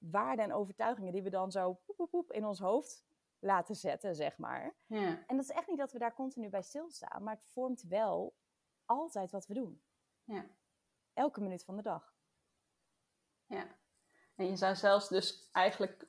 waarden 0.00 0.44
en 0.44 0.52
overtuigingen 0.52 1.12
die 1.12 1.22
we 1.22 1.30
dan 1.30 1.50
zo 1.50 1.72
poep, 1.72 1.96
poep, 1.96 2.10
poep 2.10 2.32
in 2.32 2.46
ons 2.46 2.58
hoofd 2.58 3.04
laten 3.38 3.76
zetten, 3.76 4.14
zeg 4.14 4.38
maar. 4.38 4.74
Ja. 4.86 5.24
En 5.26 5.36
dat 5.36 5.44
is 5.44 5.50
echt 5.50 5.68
niet 5.68 5.78
dat 5.78 5.92
we 5.92 5.98
daar 5.98 6.14
continu 6.14 6.48
bij 6.48 6.62
stilstaan, 6.62 7.22
maar 7.22 7.34
het 7.34 7.46
vormt 7.46 7.82
wel 7.82 8.34
altijd 8.84 9.30
wat 9.30 9.46
we 9.46 9.54
doen. 9.54 9.82
Ja. 10.24 10.44
Elke 11.12 11.40
minuut 11.40 11.64
van 11.64 11.76
de 11.76 11.82
dag. 11.82 12.14
Ja. 13.46 13.66
En 14.34 14.46
je 14.46 14.56
zou 14.56 14.74
zelfs 14.74 15.08
dus 15.08 15.48
eigenlijk 15.52 16.06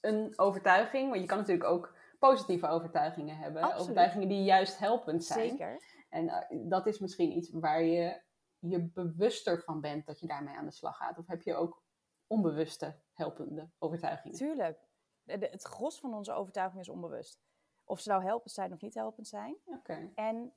een 0.00 0.38
overtuiging, 0.38 1.08
want 1.08 1.20
je 1.20 1.26
kan 1.26 1.38
natuurlijk 1.38 1.68
ook 1.68 1.94
positieve 2.18 2.66
overtuigingen 2.66 3.36
hebben. 3.36 3.62
Absoluut. 3.62 3.82
Overtuigingen 3.82 4.28
die 4.28 4.44
juist 4.44 4.78
helpend 4.78 5.24
zijn. 5.24 5.48
Zeker. 5.48 5.82
En 6.08 6.24
uh, 6.24 6.70
dat 6.70 6.86
is 6.86 6.98
misschien 6.98 7.36
iets 7.36 7.50
waar 7.50 7.82
je 7.82 8.22
je 8.58 8.82
bewuster 8.82 9.62
van 9.62 9.80
bent 9.80 10.06
dat 10.06 10.20
je 10.20 10.26
daarmee 10.26 10.56
aan 10.56 10.64
de 10.64 10.70
slag 10.70 10.96
gaat. 10.96 11.18
Of 11.18 11.26
heb 11.26 11.42
je 11.42 11.54
ook 11.54 11.83
onbewuste 12.26 12.94
helpende 13.12 13.70
overtuigingen? 13.78 14.36
Tuurlijk. 14.36 14.88
Het 15.24 15.62
gros 15.62 16.00
van 16.00 16.14
onze 16.14 16.32
overtuiging 16.32 16.80
is 16.80 16.88
onbewust. 16.88 17.42
Of 17.84 18.00
ze 18.00 18.08
nou 18.08 18.22
helpend 18.22 18.52
zijn 18.52 18.72
of 18.72 18.80
niet 18.80 18.94
helpend 18.94 19.28
zijn. 19.28 19.56
Oké. 19.64 20.10
En 20.14 20.52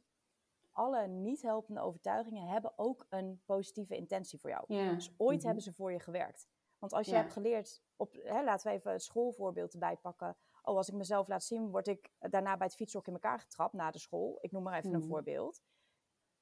alle 0.72 1.08
niet 1.08 1.42
helpende 1.42 1.82
overtuigingen 1.82 2.48
hebben 2.48 2.74
ook 2.78 3.06
een 3.10 3.42
positieve 3.46 3.96
intentie 3.96 4.40
voor 4.40 4.50
jou. 4.50 4.64
Dus 4.96 5.14
ooit 5.18 5.38
Mhm. 5.38 5.46
hebben 5.46 5.64
ze 5.64 5.74
voor 5.74 5.92
je 5.92 6.00
gewerkt. 6.00 6.48
Want 6.80 6.94
als 6.94 7.08
je 7.08 7.16
hebt 7.16 7.32
geleerd, 7.34 7.82
op, 7.96 8.14
hè, 8.14 8.44
laten 8.44 8.68
we 8.68 8.74
even 8.78 8.92
het 8.92 9.04
schoolvoorbeeld 9.04 9.74
erbij 9.74 9.98
pakken. 9.98 10.38
Oh, 10.64 10.76
als 10.78 10.88
ik 10.88 10.94
mezelf 10.96 11.28
laat 11.28 11.44
zien, 11.44 11.70
word 11.72 11.88
ik 11.88 12.12
daarna 12.20 12.58
bij 12.58 12.68
het 12.68 12.76
fietshok 12.76 13.08
in 13.08 13.14
elkaar 13.14 13.40
getrapt 13.40 13.74
na 13.74 13.92
de 13.92 14.00
school. 14.00 14.38
Ik 14.42 14.52
noem 14.52 14.64
maar 14.64 14.78
even 14.78 14.90
Mhm. 14.90 15.02
een 15.02 15.08
voorbeeld. 15.08 15.62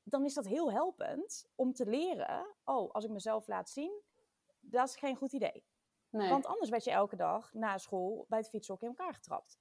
Dan 0.03 0.25
is 0.25 0.33
dat 0.33 0.45
heel 0.45 0.71
helpend 0.71 1.47
om 1.55 1.73
te 1.73 1.85
leren. 1.85 2.55
Oh, 2.63 2.91
als 2.91 3.03
ik 3.05 3.09
mezelf 3.11 3.47
laat 3.47 3.69
zien, 3.69 4.01
dat 4.75 4.87
is 4.89 4.95
geen 4.95 5.15
goed 5.15 5.33
idee. 5.33 5.65
Nee. 6.09 6.29
Want 6.29 6.45
anders 6.45 6.69
werd 6.69 6.83
je 6.83 6.91
elke 6.91 7.15
dag 7.15 7.53
na 7.53 7.77
school 7.77 8.25
bij 8.29 8.39
het 8.39 8.49
fietshok 8.49 8.81
in 8.81 8.87
elkaar 8.87 9.13
getrapt. 9.13 9.59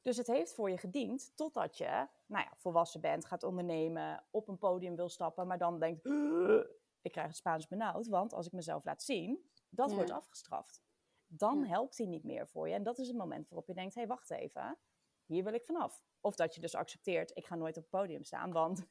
Dus 0.00 0.16
het 0.16 0.26
heeft 0.26 0.54
voor 0.54 0.70
je 0.70 0.78
gediend 0.78 1.36
totdat 1.36 1.78
je 1.78 2.06
nou 2.26 2.44
ja, 2.44 2.52
volwassen 2.56 3.00
bent, 3.00 3.24
gaat 3.24 3.42
ondernemen, 3.42 4.24
op 4.30 4.48
een 4.48 4.58
podium 4.58 4.96
wil 4.96 5.08
stappen, 5.08 5.46
maar 5.46 5.58
dan 5.58 5.78
denkt, 5.78 6.02
"Huh, 6.04 6.64
ik 7.00 7.12
krijg 7.12 7.26
het 7.26 7.36
Spaans 7.36 7.66
benauwd, 7.68 8.06
want 8.08 8.32
als 8.32 8.46
ik 8.46 8.52
mezelf 8.52 8.84
laat 8.84 9.02
zien, 9.02 9.50
dat 9.68 9.90
Ja. 9.90 9.96
wordt 9.96 10.10
afgestraft. 10.10 10.82
Dan 11.26 11.58
Ja. 11.60 11.66
helpt 11.66 11.96
hij 11.98 12.06
niet 12.06 12.24
meer 12.24 12.48
voor 12.48 12.68
je. 12.68 12.74
En 12.74 12.82
dat 12.82 12.98
is 12.98 13.06
het 13.08 13.16
moment 13.16 13.48
waarop 13.48 13.66
je 13.66 13.74
denkt, 13.74 13.94
hé, 13.94 14.00
hey, 14.00 14.08
wacht 14.10 14.30
even, 14.30 14.78
hier 15.24 15.44
wil 15.44 15.52
ik 15.54 15.64
vanaf. 15.64 16.04
Of 16.20 16.34
dat 16.36 16.54
je 16.54 16.60
dus 16.60 16.74
accepteert, 16.74 17.36
ik 17.36 17.46
ga 17.46 17.54
nooit 17.54 17.76
op 17.76 17.82
het 17.82 17.90
podium 17.90 18.24
staan, 18.24 18.52
want 18.52 18.86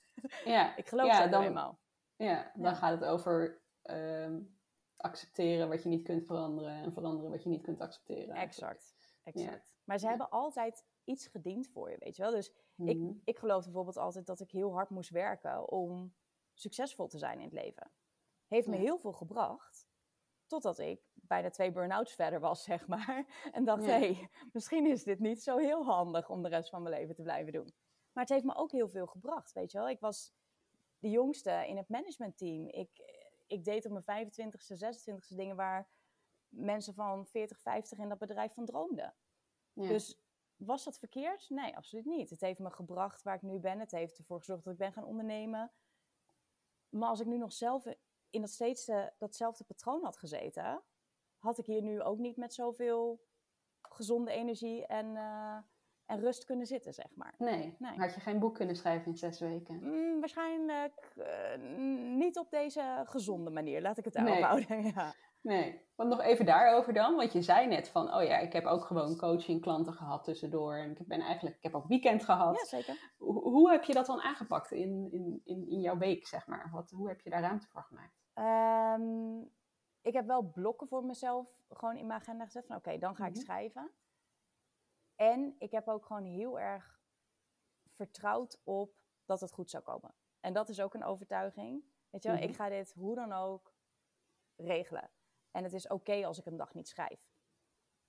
ja. 0.46 0.76
ik 0.78 0.88
geloof 0.88 1.08
ja, 1.08 1.22
dat 1.22 1.32
dan, 1.32 1.44
eenmaal. 1.44 1.80
Ja, 2.16 2.52
dan 2.56 2.76
gaat 2.76 3.00
het 3.00 3.10
over 3.10 3.62
ehm, 3.82 4.42
accepteren 5.02 5.70
wat 5.70 5.84
je 5.84 5.90
niet 5.90 6.04
kunt 6.04 6.26
veranderen 6.26 6.72
en 6.84 6.94
veranderen 6.94 7.32
wat 7.32 7.44
je 7.44 7.50
niet 7.50 7.62
kunt 7.62 7.82
accepteren. 7.82 8.36
eigenlijk. 8.36 8.72
Exact, 8.72 8.96
exact. 9.24 9.76
Maar 9.84 9.98
ze 10.00 10.08
hebben 10.08 10.30
altijd 10.30 10.86
iets 11.04 11.28
gediend 11.28 11.68
voor 11.68 11.92
je, 11.92 11.98
weet 12.00 12.16
je 12.16 12.22
wel. 12.22 12.32
Dus 12.32 12.54
Ik, 12.76 12.98
Mhm. 12.98 13.12
ik 13.24 13.38
geloof 13.40 13.64
bijvoorbeeld 13.64 13.98
altijd 13.98 14.26
dat 14.26 14.40
ik 14.40 14.52
heel 14.52 14.72
hard 14.74 14.90
moest 14.90 15.10
werken 15.10 15.70
om 15.72 16.14
succesvol 16.54 17.08
te 17.08 17.18
zijn 17.18 17.38
in 17.38 17.44
het 17.44 17.54
leven. 17.54 17.92
Heeft 18.48 18.68
me 18.68 18.76
heel 18.76 18.98
veel 18.98 19.14
gebracht, 19.14 19.88
totdat 20.46 20.80
ik 20.80 21.02
bijna 21.14 21.50
twee 21.50 21.72
burn-outs 21.72 22.14
verder 22.14 22.40
was, 22.40 22.64
zeg 22.74 22.88
maar. 22.88 23.50
En 23.52 23.64
dacht, 23.64 23.86
hé, 23.86 23.92
hey, 23.92 24.30
misschien 24.54 24.86
is 24.86 25.04
dit 25.04 25.20
niet 25.20 25.44
zo 25.44 25.58
heel 25.58 25.84
handig 25.86 26.30
om 26.30 26.42
de 26.44 26.50
rest 26.50 26.70
van 26.70 26.82
mijn 26.82 26.96
leven 26.96 27.16
te 27.16 27.22
blijven 27.22 27.54
doen. 27.54 27.74
Maar 28.14 28.24
het 28.24 28.34
heeft 28.34 28.46
me 28.46 28.56
ook 28.56 28.72
heel 28.72 28.90
veel 28.90 29.08
gebracht, 29.08 29.52
weet 29.52 29.72
je 29.72 29.78
wel. 29.78 29.90
Ik 29.90 30.00
was 30.00 30.34
de 31.00 31.10
jongste 31.10 31.68
in 31.68 31.78
het 31.78 31.90
managementteam. 31.90 32.68
Ik, 32.68 32.90
ik 33.50 33.64
deed 33.64 33.86
op 33.86 34.06
mijn 34.06 34.30
25ste, 34.30 34.78
26ste 34.78 35.36
dingen 35.36 35.56
waar 35.56 35.90
mensen 36.48 36.94
van 36.94 37.28
40, 37.28 37.60
50 37.60 37.98
in 37.98 38.10
dat 38.10 38.18
bedrijf 38.18 38.54
van 38.54 38.66
droomden. 38.66 39.16
Ja. 39.74 39.88
Dus 39.88 40.20
was 40.56 40.84
dat 40.84 41.00
verkeerd? 41.00 41.50
Nee, 41.50 41.76
absoluut 41.76 42.06
niet. 42.06 42.30
Het 42.30 42.42
heeft 42.42 42.60
me 42.60 42.70
gebracht 42.70 43.24
waar 43.24 43.36
ik 43.36 43.42
nu 43.42 43.60
ben. 43.60 43.80
Het 43.80 43.92
heeft 43.92 44.18
ervoor 44.18 44.40
gezorgd 44.40 44.64
dat 44.64 44.74
ik 44.74 44.80
ben 44.80 44.94
gaan 44.94 45.04
ondernemen. 45.04 45.72
Maar 46.90 47.10
als 47.10 47.20
ik 47.20 47.28
nu 47.28 47.38
nog 47.38 47.54
zelf 47.54 47.86
in 48.30 48.42
dat 48.42 48.50
steeds 48.50 48.88
eh, 48.88 49.08
datzelfde 49.18 49.64
patroon 49.64 50.04
had 50.04 50.18
gezeten, 50.18 50.84
had 51.38 51.58
ik 51.58 51.66
hier 51.66 51.82
nu 51.82 52.02
ook 52.02 52.18
niet 52.18 52.38
met 52.38 52.54
zoveel 52.54 53.28
gezonde 53.82 54.32
energie 54.32 54.86
en, 54.86 55.18
eh, 55.18 55.58
en 56.10 56.20
rust 56.20 56.46
kunnen 56.46 56.66
zitten, 56.66 56.94
zeg 56.94 57.16
maar. 57.16 57.34
nee. 57.38 57.76
Nee. 57.80 57.98
had 57.98 58.14
je 58.14 58.20
geen 58.20 58.40
boek 58.40 58.56
kunnen 58.56 58.76
schrijven 58.76 59.12
in 59.12 59.18
zes 59.18 59.40
weken. 59.40 59.80
Mm, 59.84 60.20
waarschijnlijk 60.20 61.14
eh, 61.18 61.58
niet 62.16 62.38
op 62.38 62.50
deze 62.52 63.02
gezonde 63.06 63.50
manier. 63.50 63.82
Laat 63.82 63.98
ik 63.98 64.06
het 64.06 64.14
daarop 64.14 64.34
Nee. 64.34 64.44
houden. 64.44 64.84
Ja. 64.96 65.14
Nee, 65.42 65.82
want 65.96 66.10
nog 66.10 66.22
even 66.22 66.46
daarover 66.46 66.94
dan. 66.94 67.16
Want 67.16 67.34
je 67.34 67.42
zei 67.42 67.68
net 67.68 67.90
van, 67.90 68.14
oh 68.14 68.24
ja, 68.24 68.38
ik 68.38 68.54
heb 68.54 68.66
ook 68.66 68.84
gewoon 68.86 69.18
coaching 69.18 69.62
klanten 69.62 69.94
gehad 69.94 70.24
tussendoor. 70.24 70.76
En 70.76 70.92
ik 71.00 71.08
ben 71.08 71.22
eigenlijk, 71.22 71.56
ik 71.56 71.64
heb 71.64 71.76
ook 71.76 71.88
weekend 71.88 72.24
gehad. 72.24 72.56
ja, 72.58 72.66
zeker. 72.66 73.12
Hoe, 73.18 73.42
hoe 73.42 73.70
heb 73.72 73.84
je 73.84 73.94
dat 73.94 74.06
dan 74.06 74.22
aangepakt 74.22 74.72
in, 74.72 75.08
in, 75.12 75.42
in, 75.44 75.68
in 75.70 75.80
jouw 75.80 75.98
week, 75.98 76.28
zeg 76.28 76.48
maar? 76.48 76.70
Wat, 76.72 76.90
hoe 76.90 77.08
heb 77.08 77.22
je 77.22 77.30
daar 77.30 77.42
ruimte 77.42 77.68
voor 77.68 77.82
gemaakt? 77.84 78.20
Ehm, 78.34 79.40
ik 80.02 80.14
heb 80.14 80.26
wel 80.28 80.42
blokken 80.42 80.88
voor 80.88 81.04
mezelf 81.06 81.64
gewoon 81.70 81.96
in 81.98 82.08
mijn 82.08 82.20
agenda 82.20 82.46
gezet 82.46 82.66
van 82.66 82.76
oké, 82.76 82.98
dan 82.98 83.16
ga 83.16 83.26
ik 83.26 83.32
Mhm. 83.34 83.42
schrijven. 83.42 83.92
En 85.20 85.56
ik 85.58 85.72
heb 85.72 85.88
ook 85.88 86.06
gewoon 86.06 86.24
heel 86.24 86.60
erg 86.60 87.02
vertrouwd 87.90 88.60
op 88.64 88.98
dat 89.26 89.42
het 89.42 89.52
goed 89.52 89.70
zou 89.70 89.84
komen. 89.84 90.16
En 90.40 90.54
dat 90.54 90.70
is 90.70 90.82
ook 90.82 90.94
een 90.94 91.04
overtuiging. 91.04 91.84
Weet 92.10 92.24
je 92.24 92.30
wel, 92.30 92.38
Mhm. 92.38 92.48
ik 92.50 92.56
ga 92.56 92.70
dit 92.70 92.94
hoe 92.94 93.16
dan 93.16 93.34
ook 93.34 93.74
regelen. 94.56 95.12
En 95.52 95.64
het 95.64 95.74
is 95.74 95.88
oké 95.88 96.26
als 96.26 96.38
ik 96.40 96.46
een 96.46 96.58
dag 96.58 96.74
niet 96.74 96.88
schrijf. 96.88 97.32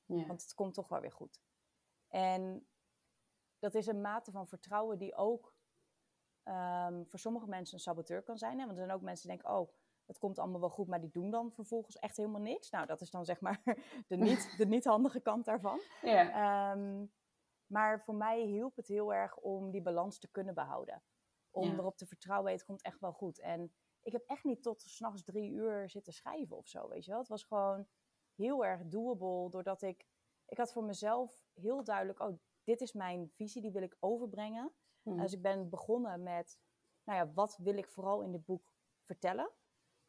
Ja. 0.05 0.27
Want 0.27 0.43
het 0.43 0.55
komt 0.55 0.75
toch 0.75 0.89
wel 0.89 1.01
weer 1.01 1.13
goed. 1.13 1.41
En 2.09 2.69
dat 3.59 3.75
is 3.75 3.87
een 3.87 4.01
mate 4.01 4.31
van 4.31 4.49
vertrouwen 4.49 4.99
die 4.99 5.15
ook 5.15 5.55
ehm, 6.43 7.05
voor 7.05 7.19
sommige 7.19 7.47
mensen 7.47 7.75
een 7.75 7.81
saboteur 7.81 8.23
kan 8.23 8.39
zijn. 8.39 8.59
Hè? 8.59 8.65
Want 8.67 8.79
er 8.79 8.85
zijn 8.85 8.97
ook 8.97 9.03
mensen 9.03 9.29
die 9.29 9.37
denken, 9.37 9.59
oh, 9.59 9.73
het 10.11 10.19
komt 10.19 10.39
allemaal 10.39 10.61
wel 10.61 10.71
goed, 10.71 10.87
maar 10.87 11.01
die 11.01 11.11
doen 11.11 11.31
dan 11.31 11.53
vervolgens 11.53 11.99
echt 11.99 12.17
helemaal 12.17 12.41
niks. 12.41 12.71
Nou, 12.71 12.87
dat 12.87 13.01
is 13.01 13.11
dan 13.11 13.25
zeg 13.25 13.41
maar 13.41 13.63
de 14.09 14.17
niet, 14.17 14.55
de 14.57 14.67
niet 14.67 14.85
handige 14.85 15.21
kant 15.21 15.45
daarvan. 15.45 15.81
ja. 16.03 16.31
Ehm, 16.73 17.07
maar 17.67 18.01
voor 18.01 18.15
mij 18.15 18.43
hielp 18.43 18.77
het 18.77 18.89
heel 18.89 19.15
erg 19.15 19.37
om 19.37 19.71
die 19.71 19.83
balans 19.83 20.19
te 20.19 20.31
kunnen 20.31 20.55
behouden. 20.55 21.03
Om 21.51 21.69
Ja. 21.69 21.77
erop 21.77 21.97
te 21.97 22.07
vertrouwen, 22.07 22.53
het 22.53 22.65
komt 22.65 22.83
echt 22.83 23.01
wel 23.01 23.13
goed. 23.13 23.41
En 23.41 23.73
ik 24.03 24.13
heb 24.13 24.23
echt 24.27 24.45
niet 24.45 24.63
tot 24.63 24.81
s'nachts 24.83 25.25
drie 25.25 25.51
uur 25.51 25.91
zitten 25.91 26.13
schrijven 26.13 26.57
of 26.57 26.69
zo, 26.69 26.89
weet 26.89 27.05
je 27.05 27.11
wel. 27.11 27.21
Het 27.21 27.29
was 27.29 27.45
gewoon 27.45 27.87
heel 28.35 28.65
erg 28.65 28.87
doable, 28.87 29.51
doordat 29.51 29.83
ik... 29.83 30.07
Ik 30.47 30.59
had 30.59 30.73
voor 30.73 30.85
mezelf 30.85 31.45
heel 31.55 31.85
duidelijk, 31.85 32.21
oh, 32.21 32.39
dit 32.65 32.81
is 32.81 32.93
mijn 32.93 33.31
visie, 33.35 33.63
die 33.63 33.73
wil 33.73 33.83
ik 33.83 33.97
overbrengen. 34.01 34.73
Mhm. 35.03 35.17
Dus 35.21 35.33
ik 35.33 35.43
ben 35.43 35.69
begonnen 35.69 36.23
met, 36.23 36.59
nou 37.05 37.19
ja, 37.19 37.33
wat 37.33 37.57
wil 37.57 37.77
ik 37.77 37.89
vooral 37.89 38.23
in 38.23 38.33
dit 38.33 38.45
boek 38.45 38.73
vertellen? 39.03 39.51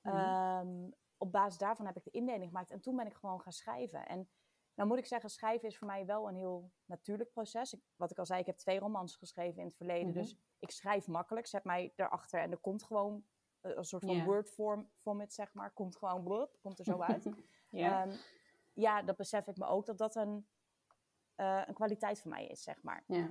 Mhm. 0.01 0.15
Ehm, 0.15 0.89
op 1.17 1.31
basis 1.31 1.57
daarvan 1.57 1.85
heb 1.85 1.97
ik 1.97 2.03
de 2.03 2.11
indeling 2.11 2.47
gemaakt 2.47 2.71
en 2.71 2.81
toen 2.81 2.95
ben 2.95 3.05
ik 3.05 3.13
gewoon 3.13 3.41
gaan 3.41 3.51
schrijven. 3.53 4.07
En 4.07 4.29
nou 4.73 4.89
moet 4.89 4.97
ik 4.97 5.05
zeggen, 5.05 5.29
schrijven 5.29 5.67
is 5.67 5.77
voor 5.77 5.87
mij 5.87 6.05
wel 6.05 6.27
een 6.27 6.35
heel 6.35 6.71
natuurlijk 6.85 7.31
proces. 7.31 7.73
Ik, 7.73 7.81
wat 7.95 8.11
ik 8.11 8.17
al 8.19 8.25
zei, 8.25 8.39
ik 8.39 8.45
heb 8.45 8.57
twee 8.57 8.79
romans 8.79 9.15
geschreven 9.15 9.59
in 9.59 9.65
het 9.67 9.75
verleden, 9.75 10.07
Mhm. 10.09 10.17
dus 10.19 10.37
ik 10.59 10.71
schrijf 10.71 11.07
makkelijk. 11.07 11.47
Zet 11.47 11.63
mij 11.63 11.93
erachter 11.95 12.39
en 12.41 12.51
er 12.51 12.57
komt 12.57 12.83
gewoon 12.83 13.25
eh, 13.61 13.71
een 13.75 13.83
soort 13.85 14.05
van 14.05 14.15
word 14.25 14.49
form, 14.49 14.89
format, 14.95 15.33
zeg 15.33 15.53
maar. 15.53 15.71
Komt 15.71 15.95
gewoon, 15.97 16.23
blub, 16.23 16.57
komt 16.61 16.79
er 16.79 16.85
zo 16.85 17.01
uit. 17.13 17.29
ja. 17.69 18.01
Ehm, 18.05 18.15
ja, 18.73 19.01
dat 19.01 19.17
besef 19.17 19.47
ik 19.47 19.57
me 19.57 19.65
ook, 19.65 19.85
dat 19.85 19.97
dat 19.97 20.15
een, 20.15 20.47
eh, 21.35 21.61
een 21.65 21.73
kwaliteit 21.73 22.19
van 22.19 22.31
mij 22.31 22.47
is, 22.47 22.63
zeg 22.63 22.81
maar. 22.81 23.03
ja. 23.07 23.29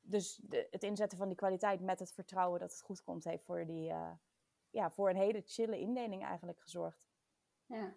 Dus 0.00 0.36
de, 0.36 0.66
het 0.70 0.82
inzetten 0.82 1.18
van 1.18 1.28
die 1.28 1.36
kwaliteit 1.36 1.80
met 1.80 1.98
het 1.98 2.12
vertrouwen 2.12 2.60
dat 2.60 2.70
het 2.70 2.82
goed 2.82 3.02
komt, 3.02 3.24
heeft 3.24 3.44
voor, 3.44 3.66
die, 3.66 3.90
eh, 3.90 4.10
ja, 4.72 4.90
voor 4.90 5.10
een 5.10 5.16
hele 5.16 5.42
chille 5.44 5.78
indeling 5.78 6.24
eigenlijk 6.24 6.60
gezorgd. 6.60 7.10
Ja. 7.66 7.94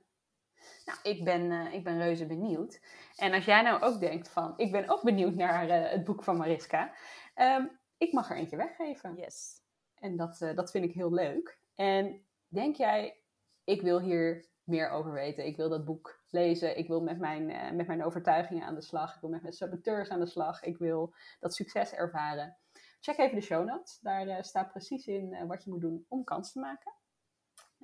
Nou, 0.86 1.00
ik 1.04 1.24
ben, 1.24 1.52
eh, 1.52 1.74
ik 1.74 1.84
ben 1.84 1.98
reuze 1.98 2.26
benieuwd. 2.26 2.82
En 3.16 3.34
als 3.34 3.46
jij 3.46 3.62
nou 3.62 3.82
ook 3.82 4.00
denkt 4.00 4.30
van, 4.30 4.54
ik 4.58 4.72
ben 4.72 4.90
ook 4.90 5.04
benieuwd 5.04 5.36
naar 5.36 5.70
eh, 5.70 5.92
het 5.92 6.04
boek 6.04 6.24
van 6.24 6.38
Mariska. 6.38 6.94
ehm, 7.34 7.66
ik 7.98 8.14
mag 8.14 8.30
er 8.30 8.38
eentje 8.38 8.58
weggeven. 8.58 9.16
Yes. 9.16 9.62
En 9.96 10.18
dat, 10.18 10.42
eh, 10.42 10.56
dat 10.56 10.72
vind 10.72 10.86
ik 10.86 10.92
heel 10.92 11.14
leuk. 11.14 11.60
En 11.76 12.26
denk 12.48 12.76
jij, 12.76 13.22
ik 13.64 13.82
wil 13.82 14.02
hier 14.02 14.50
meer 14.64 14.90
over 14.90 15.12
weten. 15.12 15.46
Ik 15.46 15.58
wil 15.58 15.70
dat 15.70 15.86
boek 15.86 16.24
lezen. 16.30 16.78
Ik 16.78 16.88
wil 16.88 17.02
met 17.02 17.20
mijn, 17.20 17.76
met 17.76 17.88
mijn 17.88 18.04
overtuigingen 18.04 18.66
aan 18.66 18.76
de 18.76 18.82
slag. 18.82 19.16
Ik 19.16 19.22
wil 19.22 19.30
met 19.30 19.42
mijn 19.42 19.54
saboteurs 19.54 20.10
aan 20.10 20.20
de 20.20 20.26
slag. 20.26 20.64
Ik 20.64 20.78
wil 20.78 21.14
dat 21.40 21.54
succes 21.54 21.94
ervaren. 21.94 22.58
Check 23.06 23.18
even 23.18 23.36
de 23.36 23.41
show 23.41 23.65
notes. 23.65 24.00
Daar 24.00 24.28
eh, 24.28 24.41
staat 24.41 24.70
precies 24.70 25.08
in 25.08 25.34
eh, 25.34 25.48
wat 25.48 25.63
je 25.63 25.70
moet 25.70 25.82
doen 25.82 26.06
om 26.08 26.24
kans 26.24 26.52
te 26.52 26.60
maken. 26.60 26.94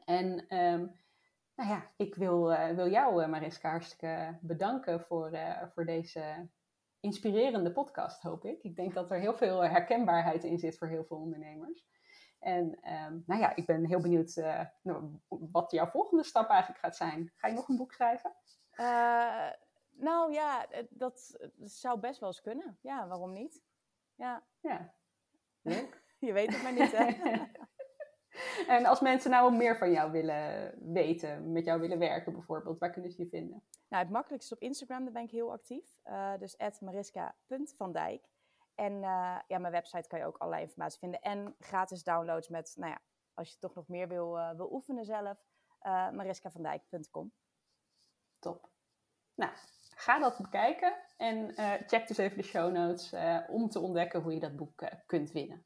En 0.05 0.47
ehm, 0.47 0.87
nou 1.55 1.69
ja, 1.69 1.91
ik 1.97 2.15
wil, 2.15 2.47
wil 2.75 2.89
jou, 2.89 3.27
Mariska, 3.27 3.69
hartstikke 3.69 4.37
bedanken 4.41 5.01
voor, 5.01 5.37
voor 5.73 5.85
deze 5.85 6.49
inspirerende 6.99 7.71
podcast, 7.71 8.21
hoop 8.21 8.45
ik. 8.45 8.63
Ik 8.63 8.75
denk 8.75 8.93
dat 8.93 9.11
er 9.11 9.19
heel 9.19 9.33
veel 9.33 9.61
herkenbaarheid 9.61 10.43
in 10.43 10.59
zit 10.59 10.77
voor 10.77 10.87
heel 10.87 11.05
veel 11.05 11.17
ondernemers. 11.17 11.87
En 12.39 12.79
ehm, 12.81 13.19
nou 13.25 13.41
ja, 13.41 13.55
ik 13.55 13.65
ben 13.65 13.85
heel 13.85 14.01
benieuwd 14.01 14.35
nou, 14.81 15.19
wat 15.27 15.71
jouw 15.71 15.87
volgende 15.87 16.23
stap 16.23 16.49
eigenlijk 16.49 16.79
gaat 16.79 16.95
zijn. 16.95 17.31
Ga 17.35 17.47
je 17.47 17.53
nog 17.53 17.67
een 17.67 17.77
boek 17.77 17.93
schrijven? 17.93 18.33
nou 19.91 20.33
ja, 20.33 20.67
dat, 20.69 20.87
dat, 20.89 21.37
zou 21.69 21.99
best 21.99 22.19
wel 22.19 22.29
eens 22.29 22.41
kunnen. 22.41 22.77
Ja, 22.81 23.07
waarom 23.07 23.33
niet? 23.33 23.63
Ja. 24.15 24.43
Ja, 24.59 24.93
leuk. 25.61 26.01
Je 26.19 26.33
weet 26.33 26.53
het 26.53 26.63
maar 26.63 26.73
niet, 26.73 26.91
hè? 26.91 27.05
en 28.75 28.85
als 28.85 28.99
mensen 28.99 29.31
nou 29.31 29.55
meer 29.55 29.77
van 29.77 29.91
jou 29.91 30.11
willen 30.11 30.73
weten, 30.93 31.51
met 31.51 31.65
jou 31.65 31.79
willen 31.79 31.99
werken 31.99 32.33
bijvoorbeeld, 32.33 32.79
waar 32.79 32.91
kunnen 32.91 33.11
ze 33.11 33.23
je 33.23 33.29
vinden? 33.29 33.63
Nou, 33.87 34.03
het 34.03 34.11
makkelijkste 34.11 34.53
op 34.53 34.61
Instagram, 34.61 35.03
daar 35.03 35.13
ben 35.13 35.23
ik 35.23 35.31
heel 35.31 35.51
actief. 35.51 35.85
Uh, 36.05 36.37
dus 36.37 36.79
mariska.vandijk. 36.79 38.27
En 38.75 38.93
uh, 38.93 39.39
ja, 39.47 39.57
mijn 39.57 39.71
website 39.71 40.07
kan 40.07 40.19
je 40.19 40.25
ook 40.25 40.37
allerlei 40.37 40.63
informatie 40.65 40.99
vinden. 40.99 41.21
En 41.21 41.55
gratis 41.59 42.03
downloads 42.03 42.47
met, 42.47 42.73
nou 42.75 42.91
ja, 42.91 43.01
als 43.33 43.51
je 43.51 43.57
toch 43.59 43.73
nog 43.73 43.87
meer 43.87 44.07
wil, 44.07 44.37
uh, 44.37 44.51
wil 44.55 44.71
oefenen 44.71 45.05
zelf, 45.05 45.37
mariskavandijk.com. 46.11 47.33
Top. 48.39 48.69
Nou, 49.35 49.51
ga 50.01 50.19
dat 50.19 50.37
bekijken 50.37 50.93
en 51.17 51.53
check 51.87 52.07
dus 52.07 52.17
even 52.17 52.37
de 52.37 52.43
show 52.43 52.71
notes 52.71 53.13
om 53.47 53.69
te 53.69 53.79
ontdekken 53.79 54.21
hoe 54.21 54.33
je 54.33 54.39
dat 54.39 54.55
boek 54.55 54.89
kunt 55.05 55.31
winnen. 55.31 55.65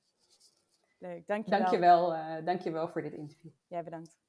Leuk, 0.98 1.28
dankjewel. 1.28 1.60
Dankjewel, 1.60 2.13
uh, 2.13 2.45
dankjewel 2.45 2.88
voor 2.88 3.02
dit 3.02 3.13
interview. 3.13 3.52
Jij 3.67 3.84
bedankt. 3.84 4.25